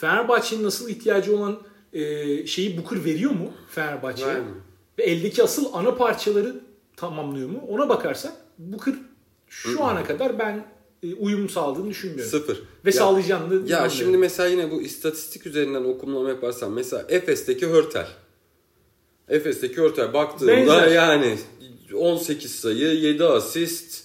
[0.00, 1.60] Fenerbahçe'nin nasıl ihtiyacı olan
[1.92, 4.28] e, şeyi Booker veriyor mu Fenerbahçe'ye?
[4.28, 4.56] Vermiyor.
[4.98, 6.60] Ve eldeki asıl ana parçaları
[6.96, 7.64] tamamlıyor mu?
[7.68, 8.94] Ona bakarsak Booker
[9.48, 10.66] şu ana kadar ben
[11.02, 12.30] e, uyum sağladığını düşünmüyorum.
[12.30, 12.56] Sıfır.
[12.56, 18.06] Ve Ya- sağlayacağını Ya şimdi mesela yine bu istatistik üzerinden okumlama yaparsam mesela Efes'teki Hörtel.
[19.28, 20.88] Efes'teki Hörtel baktığında Benzer.
[20.88, 21.38] yani
[21.94, 24.04] 18 sayı, 7 asist,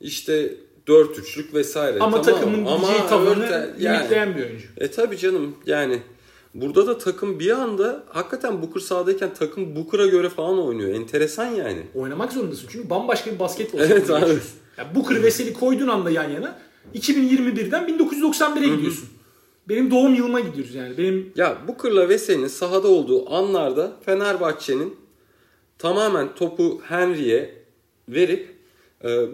[0.00, 0.54] işte
[0.86, 1.98] 4 üçlük vesaire.
[2.00, 2.40] Ama Tamam.
[2.40, 4.66] takımın Ama gideceği tavanı Hörtel yani- limitleyen bir oyuncu.
[4.78, 6.02] E tabi canım yani
[6.54, 10.94] burada da takım bir anda hakikaten Booker sahadayken takım Booker'a göre falan oynuyor.
[10.94, 11.82] Enteresan yani.
[11.94, 13.78] Oynamak zorundasın çünkü bambaşka bir basketbol.
[13.78, 14.20] Evet abi.
[14.20, 14.58] geçiyorsun.
[14.78, 16.58] Ya Booker Veseli koyduğun anda yan yana
[16.94, 19.08] 2021'den 1991'e gidiyorsun.
[19.68, 20.98] Benim doğum yılıma gidiyoruz yani.
[20.98, 24.96] Benim Ya Booker'la Veseli'nin sahada olduğu anlarda Fenerbahçe'nin
[25.78, 27.54] tamamen topu Henry'e
[28.08, 28.53] verip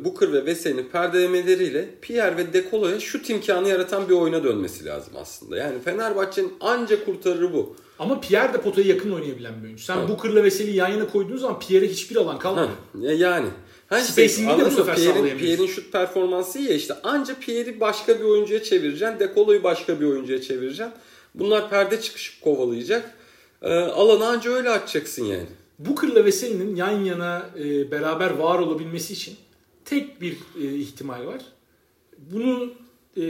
[0.04, 5.56] Booker ve Veseli'nin perdelemeleriyle Pierre ve Dekolo'ya şut imkanı yaratan bir oyuna dönmesi lazım aslında.
[5.56, 7.76] Yani Fenerbahçe'nin anca kurtarırı bu.
[7.98, 9.84] ama Pierre de potaya yakın oynayabilen bir oyuncu.
[9.84, 10.08] Sen Evet.
[10.08, 12.66] Booker'la Veseli'yi yan yana koyduğun zaman Pierre'e hiçbir alan kalmıyor.
[12.68, 13.48] Ha, ya yani.
[13.88, 15.38] Ha işte, Spacing'i de bu sefer Pierre'in.
[15.38, 19.18] Pierre'in şut performansı iyi ya işte anca Pierre'i başka bir oyuncuya çevireceksin.
[19.20, 20.92] Dekolo'yu başka bir oyuncuya çevireceksin.
[21.34, 23.14] Bunlar perde çıkışıp kovalayacak.
[23.62, 25.46] E, alanı anca öyle açacaksın yani.
[25.78, 29.36] Booker'la Veseli'nin yan yana e, beraber var olabilmesi için
[29.90, 30.32] tek bir
[30.62, 31.42] e, ihtimal var.
[32.18, 32.72] Bunu
[33.16, 33.20] e,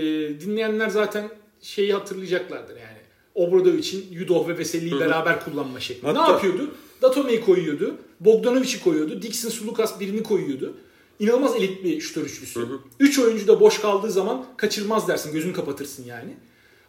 [0.41, 1.29] dinleyenler zaten
[1.63, 2.99] şeyi hatırlayacaklardır yani.
[3.35, 6.07] Obradovic'in Yudov ve Veseli'yi beraber kullanma şekli.
[6.07, 6.71] Hatta- Ne yapıyordu?
[7.03, 7.97] Datome'yi koyuyordu.
[8.21, 9.23] Bogdanovic'i koyuyordu.
[9.23, 10.77] Dixon Sulukas birini koyuyordu.
[11.19, 12.67] İnanılmaz elit bir şutör üçlüsü.
[13.01, 15.33] Üç oyuncu da boş kaldığı zaman kaçırmaz dersin.
[15.33, 16.37] Gözünü kapatırsın yani.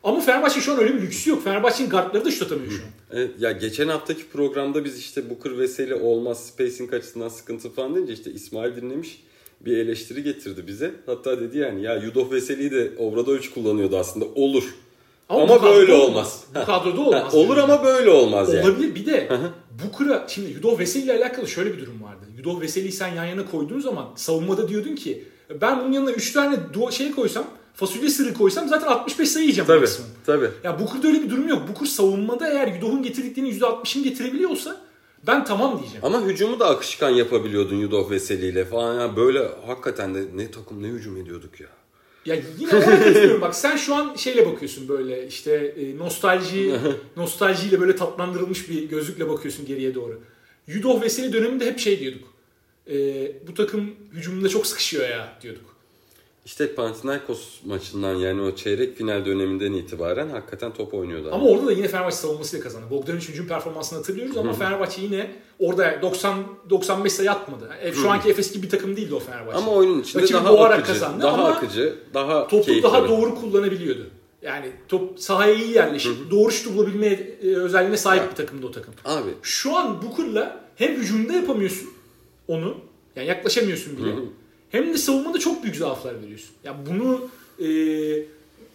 [0.04, 1.44] Ama Fenerbahçe şu an öyle bir lüksü yok.
[1.44, 2.90] Fenerbahçe'nin guardları da şut atamıyor şu an.
[3.12, 8.14] Evet, ya geçen haftaki programda biz işte Booker Veseli olmaz spacing açısından sıkıntı falan deyince
[8.14, 9.24] işte İsmail dinlemiş
[9.66, 10.92] bir eleştiri getirdi bize.
[11.06, 14.64] Hatta dedi yani ya Yudov Veseli'yi de Obradovic kullanıyordu aslında olur.
[15.30, 16.44] Ama bu kadroda böyle olmaz.
[16.62, 17.36] Bu kadroda olmaz.
[17.36, 17.62] olur yani.
[17.74, 18.66] ama böyle olmaz yani.
[18.70, 18.96] Olabilir.
[18.96, 19.30] Bir de
[19.84, 22.26] Booker'a şimdi Yudov Veseli ile alakalı şöyle bir durum vardı.
[22.38, 25.24] Yudov Veseli'yi sen yan yana koyduğun zaman savunmada diyordun ki
[25.62, 26.56] ben bunun yanına 3 tane
[26.92, 30.10] şey koysam fasulye sırrı koysam zaten 65 sayı yiyeceğim Tabii maksimum.
[30.26, 30.50] tabii.
[30.64, 31.68] Ya Booker'da öyle bir durum yok.
[31.70, 34.78] Booker savunmada eğer Yudov'un getirdiklerini %60'ını getirebiliyorsa
[35.28, 36.06] ben tamam diyeceğim.
[36.06, 39.02] Ama hücumu da akışkan yapabiliyordun Yudov Veseli ile falan.
[39.02, 41.68] Ya böyle hakikaten de ne takım ne hücum ediyorduk ya.
[42.26, 43.42] Ya yine katılıyorum.
[43.42, 46.76] Bak sen şu an şeyle bakıyorsun böyle işte e, nostalji
[47.18, 50.22] nostaljiyle böyle tatlandırılmış bir gözlükle bakıyorsun geriye doğru.
[50.68, 52.24] Yudov Veseli döneminde hep şey diyorduk.
[52.90, 52.96] E,
[53.48, 55.71] bu takım hücumunda çok sıkışıyor ya diyorduk.
[56.46, 61.30] İşte Panathinaikos maçından yani o çeyrek final döneminden itibaren hakikaten top oynuyordu.
[61.32, 62.86] Ama orada da yine Fenerbahçe savunmasıyla kazandı.
[62.92, 67.70] Bogdanovic'in performansını hatırlıyoruz ama Fenerbahçe yine orada 90 95 sayı atmadı.
[67.82, 69.58] E, şu anki Efes gibi bir takım değildi o Fenerbahçe.
[69.58, 72.84] Ama oyunun içinde Rakibi daha akıcı, kazandı daha ama akıcı, daha topu keyifli.
[72.84, 74.10] daha doğru kullanabiliyordu.
[74.42, 77.08] Yani top sahaya iyi yerleşip doğru şut bulabilme
[77.44, 78.94] e, özelliğine sahip bir takımdı o takım.
[79.06, 81.90] Abi Şu an Booker'la hem hücumda yapamıyorsun
[82.48, 82.78] onu.
[83.16, 84.10] Yani yaklaşamıyorsun bile.
[84.72, 86.50] Hem de savunmada çok büyük zaaflar veriyorsun.
[86.64, 87.68] Ya bunu e,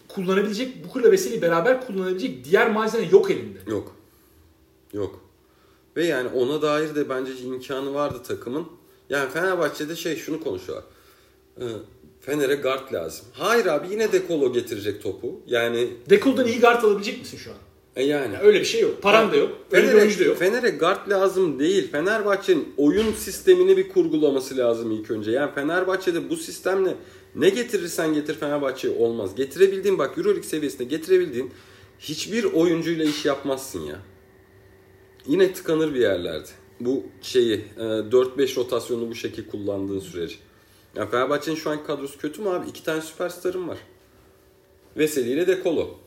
[0.09, 3.59] kullanabilecek Booker'la Veseli'yi beraber kullanabilecek diğer malzeme yok elinde.
[3.67, 3.97] yok.
[4.93, 5.21] Yok.
[5.97, 8.67] Ve yani ona dair de bence imkanı vardı takımın.
[9.11, 10.85] Yani Fenerbahçe'de şey şunu konuşuyorlar.
[11.61, 11.65] Ee,
[12.21, 13.27] Fener'e guard lazım.
[13.33, 15.41] Hayır abi yine Dekolo getirecek topu.
[15.47, 17.57] Yani Dekol'dan iyi guard alabilecek misin şu an?
[17.97, 18.35] E yani.
[18.35, 19.03] Ya öyle bir şey yok.
[19.03, 19.51] Paran da yok.
[19.73, 20.39] Öyle Fener'e, oyuncu da yok.
[20.39, 21.91] Fener'e guard lazım değil.
[21.91, 25.31] Fenerbahçe'nin oyun sistemini bir kurgulaması lazım ilk önce.
[25.31, 26.95] Yani Fenerbahçe'de bu sistemle
[27.35, 29.35] ne getirirsen getir Fenerbahçe olmaz.
[29.35, 31.51] Getirebildiğin bak Euroleague seviyesinde getirebildiğin
[31.99, 33.97] hiçbir oyuncuyla iş yapmazsın ya.
[35.27, 36.49] Yine tıkanır bir yerlerde.
[36.81, 40.35] Bu şeyi e, 4-5 rotasyonu bu şekilde kullandığın sürece.
[40.97, 42.69] Yani Fenerbahçe'nin şu anki kadrosu kötü mü abi?
[42.69, 43.79] İki tane süperstarım var.
[44.97, 46.06] Veseli ile Dekolo.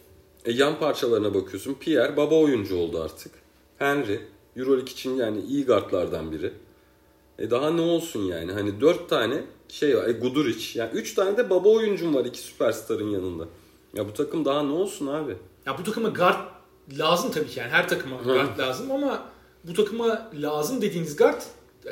[0.49, 1.73] E, yan parçalarına bakıyorsun.
[1.73, 3.31] Pierre baba oyuncu oldu artık.
[3.77, 4.21] Henry.
[4.55, 6.53] Euroleague için yani iyi guardlardan biri.
[7.39, 8.51] E daha ne olsun yani?
[8.51, 10.07] Hani dört tane şey var.
[10.07, 10.79] E, Guduric.
[10.79, 13.47] Yani üç tane de baba oyuncum var iki süperstarın yanında.
[13.93, 15.37] Ya bu takım daha ne olsun abi?
[15.65, 16.39] Ya bu takıma guard
[16.97, 19.29] lazım tabii ki yani her takıma guard lazım ama
[19.63, 21.41] bu takıma lazım dediğiniz guard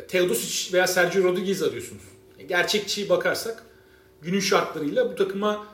[0.08, 2.04] Teodosic veya Sergio Rodriguez arıyorsunuz.
[2.50, 3.64] Gerçekçi bakarsak
[4.22, 5.66] günün şartlarıyla bu takıma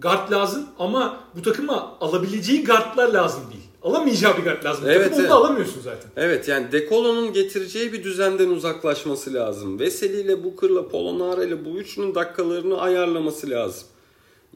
[0.00, 3.64] guard lazım ama bu takıma alabileceği guardlar lazım değil.
[3.82, 4.84] Alamayacağı bir guard lazım.
[4.84, 6.10] Bu Evet, takım onu da alamıyorsun zaten.
[6.16, 9.78] Evet yani Dekolo'nun getireceği bir düzenden uzaklaşması lazım.
[9.78, 13.88] Veseli ile Booker'la Polonara ile bu üçünün dakikalarını ayarlaması lazım.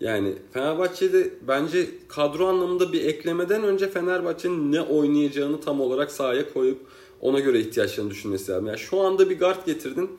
[0.01, 6.79] Yani Fenerbahçe'de bence kadro anlamında bir eklemeden önce Fenerbahçe'nin ne oynayacağını tam olarak sahaya koyup
[7.21, 8.67] ona göre ihtiyaçlarını düşünmesi lazım.
[8.67, 10.11] Yani şu anda bir guard getirdin.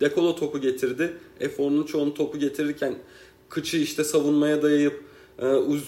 [0.00, 1.16] Dekolo topu getirdi.
[1.40, 2.94] Efor'un çoğunu topu getirirken
[3.50, 5.04] kıçı işte savunmaya dayayıp
[5.38, 5.46] e,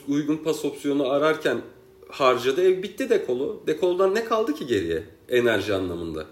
[0.09, 1.61] uygun pas opsiyonu ararken
[2.09, 2.65] harcadı.
[2.65, 3.61] E, bitti Dekolo.
[3.67, 6.27] Dekolo'dan ne kaldı ki geriye enerji anlamında?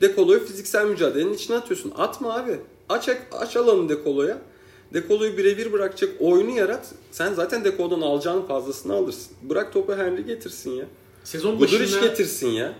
[0.00, 1.92] Dekolo'yu fiziksel mücadelenin içine atıyorsun.
[1.96, 2.60] Atma abi.
[2.88, 4.38] Aç, aç alanı Dekolo'ya.
[4.94, 6.94] Dekolo'yu birebir bırakacak oyunu yarat.
[7.10, 9.36] Sen zaten Dekolo'dan alacağın fazlasını alırsın.
[9.42, 10.84] Bırak topu Henry getirsin ya.
[11.24, 12.74] Sezon Guduric başında getirsin ya.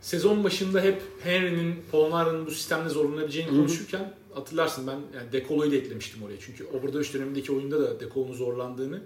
[0.00, 6.22] Sezon başında hep Henry'nin, Polonara'nın bu sistemle zorlanabileceğini konuşurken hatırlarsın ben yani Dekolo'yu da eklemiştim
[6.22, 6.40] oraya.
[6.40, 9.00] Çünkü Obradoviç dönemindeki oyunda da Dekolo'nun zorlandığını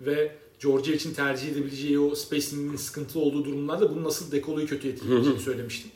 [0.00, 5.40] ve Georgia için tercih edebileceği o spacing'in sıkıntılı olduğu durumlarda bunun nasıl Dekolo'yu kötü etkileyeceğini
[5.40, 5.90] söylemiştim.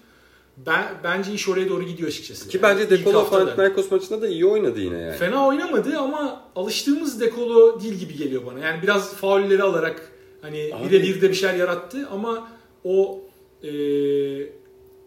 [0.67, 2.49] Ben bence iş oraya doğru gidiyor açıkçası.
[2.49, 3.31] Ki Yani bence Dekolo.
[3.31, 5.17] Panathinaikos maçında da iyi oynadı yine yani.
[5.17, 8.59] Fena oynamadı ama alıştığımız Dekolo değil gibi geliyor bana.
[8.59, 10.13] Yani biraz faulleri alarak
[10.43, 12.49] hani birebir de bir şeyler yarattı ama
[12.85, 13.21] o
[13.63, 14.53] eee,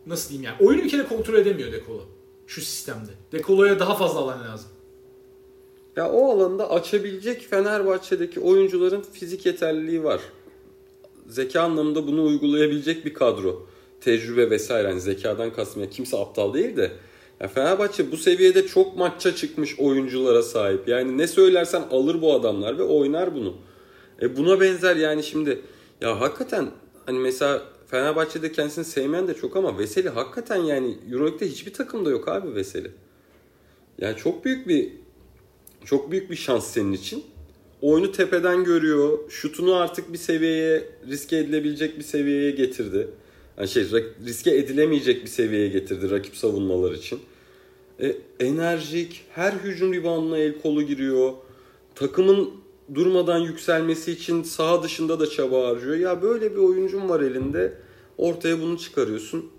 [0.05, 2.01] nasıl diyeyim yani oyunu bir kere kontrol edemiyor Dekolo
[2.47, 3.11] şu sistemde.
[3.31, 4.69] Dekolo'ya daha fazla alan lazım.
[5.95, 10.21] Ya o alanda açabilecek Fenerbahçe'deki oyuncuların fizik yeterliliği var.
[11.27, 13.67] Zeka anlamında bunu uygulayabilecek bir kadro.
[14.01, 14.87] Tecrübe vesaire.
[14.87, 15.81] Yani zekadan kastım.
[15.81, 16.91] Yani kimse aptal değil de.
[17.39, 20.87] Ya Fenerbahçe bu seviyede çok maça çıkmış oyunculara sahip.
[20.87, 23.53] Yani ne söylersen alır bu adamlar ve oynar bunu.
[24.21, 25.61] E buna benzer yani şimdi
[26.01, 26.71] ya hakikaten
[27.05, 27.61] hani mesela
[27.93, 32.91] Fenerbahçe'de kendisini sevmeyen de çok ama Veseli hakikaten yani Euroleague'de hiçbir takımda yok abi Veseli.
[33.97, 34.91] Yani çok büyük bir
[35.85, 37.23] çok büyük bir şans senin için.
[37.81, 39.19] Oyunu tepeden görüyor.
[39.29, 43.07] Şutunu artık bir seviyeye riske edilebilecek bir seviyeye getirdi.
[43.57, 43.85] Yani şey
[44.25, 47.19] riske edilemeyecek bir seviyeye getirdi rakip savunmalar için.
[47.99, 51.33] E, enerjik, her hücum reboundına el kolu giriyor.
[51.95, 52.49] Takımın
[52.95, 55.95] durmadan yükselmesi için saha dışında da çaba harcıyor.
[55.95, 57.82] Ya böyle bir oyuncun var elinde.
[58.17, 59.51] Ortaya bunu çıkarıyorsun.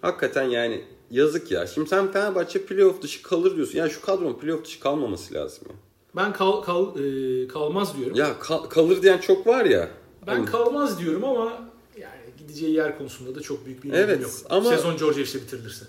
[0.00, 1.66] Hakikaten yani yazık ya.
[1.66, 3.78] Şimdi sen Fenerbahçe playoff dışı kalır diyorsun.
[3.78, 5.74] Ya şu kadronun playoff dışı kalmaması lazım ya.
[6.16, 8.16] Ben kal, kal, eee, kalmaz diyorum.
[8.16, 9.88] Ya kal- kalır diyen çok var ya.
[10.26, 14.30] Ben Hani- kalmaz diyorum ama yani gideceği yer konusunda da çok büyük bir Evet, yok.
[14.50, 15.84] ama- Sezon Georgia işte bitirilirse.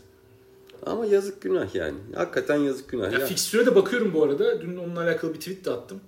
[0.86, 1.98] Ama yazık günah yani.
[2.16, 3.12] Hakikaten yazık günah.
[3.12, 4.62] Ya, Ya, fikstüre de bakıyorum bu arada.
[4.62, 6.00] Dün onunla alakalı bir tweet de attım.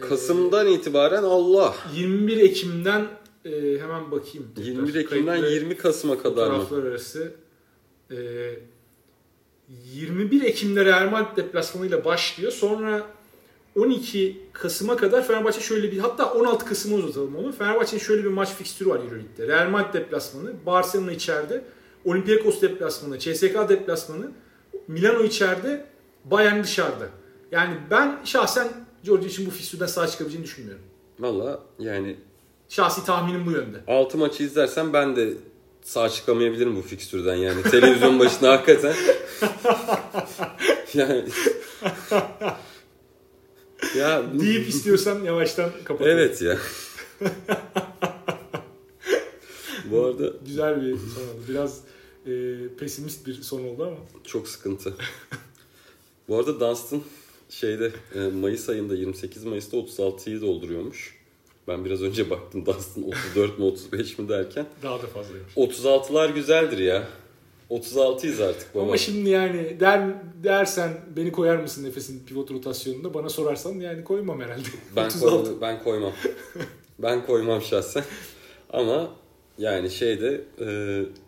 [0.00, 1.74] Kasım'dan itibaren Allah.
[1.96, 3.06] 21 Ekim'den
[3.44, 4.48] e, hemen bakayım.
[4.56, 6.56] 21 Tekrar Ekim'den kayıtlı 20 Kasım'a kadar mı?
[6.56, 7.32] Taraflar arası.
[8.10, 8.16] E,
[9.94, 12.52] 21 Ekim'de Real Madrid deplasmanıyla başlıyor.
[12.52, 13.06] Sonra
[13.76, 17.52] 12 Kasım'a kadar Fenerbahçe şöyle bir hatta 16 Kasım'a uzatalım onu.
[17.52, 19.48] Fenerbahçe'nin şöyle bir maç fikstürü var Euroleague'de.
[19.48, 21.64] Real Madrid deplasmanı, Barcelona içeride,
[22.04, 24.30] Olympiakos deplasmanı, CSKA deplasmanı,
[24.88, 25.86] Milano içeride,
[26.24, 27.08] Bayern dışarıda.
[27.50, 28.68] Yani ben şahsen
[29.04, 30.82] Georgia için bu fikstürden sağ çıkabileceğini düşünmüyorum.
[31.18, 32.16] Valla yani
[32.72, 33.76] Şahsi tahminim bu yönde.
[33.86, 35.34] 6 maçı izlersen ben de
[35.82, 37.62] sağ çıkamayabilirim bu fikstürden yani.
[37.62, 38.94] Televizyon başına hakikaten.
[40.94, 41.24] yani
[43.96, 46.18] ya Deyip istiyorsan yavaştan kapatalım.
[46.18, 46.58] Evet ya.
[49.90, 51.42] Bu arada Güzel bir son oldu.
[51.48, 51.80] Biraz
[52.26, 52.32] e,
[52.78, 53.96] pesimist bir son oldu ama.
[54.24, 54.94] çok sıkıntı.
[56.28, 57.02] Bu arada Dunstan
[57.50, 61.21] şeyde e, Mayıs ayında 28 Mayıs'ta 36'yı dolduruyormuş.
[61.68, 64.66] Ben biraz önce baktım Dustin 34 mi 35 mi derken.
[64.82, 65.54] Daha da fazlaymış.
[65.56, 67.08] 36'lar güzeldir ya.
[67.70, 68.82] 36'yız artık baba.
[68.82, 70.00] Ama şimdi yani der
[70.44, 74.68] dersen beni koyar mısın nefesin pivot rotasyonunda bana sorarsan yani koymam herhalde.
[74.96, 75.44] Ben, 36.
[75.44, 76.12] koy, ben koymam.
[76.98, 78.04] ben koymam şahsen.
[78.70, 79.10] Ama
[79.58, 80.66] yani şeyde e,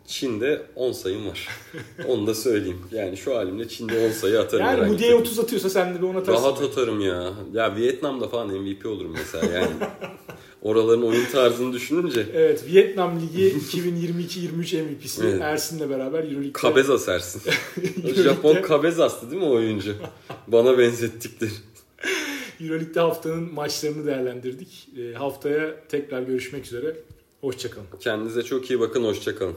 [0.07, 1.47] Çin'de 10 sayım var.
[2.07, 2.79] Onu da söyleyeyim.
[2.91, 4.65] Yani şu halimle Çin'de 10 sayı atarım.
[4.65, 6.43] Yani Moody'ye bir- 30 atıyorsa sen de bir 10 atarsın.
[6.43, 7.33] Rahat atarım ya.
[7.53, 9.69] Ya Vietnam'da falan MVP olurum mesela yani.
[10.61, 15.41] Oraların oyun tarzını düşününce Evet Vietnam Ligi 2022-23 MVP'si Evet.
[15.41, 16.51] Ersin'le beraber Euroleague'de.
[16.51, 17.41] Kabeza sersin.
[17.77, 19.95] Euroleague'de- Japon Kabezas'tı değil mi oyuncu?
[20.47, 21.51] Bana benzettikleri.
[22.61, 24.87] Euroleague'de haftanın maçlarını değerlendirdik.
[24.99, 26.95] Ee, haftaya tekrar görüşmek üzere.
[27.41, 27.87] Hoşçakalın.
[27.99, 29.03] Kendinize çok iyi bakın.
[29.03, 29.55] Hoşçakalın.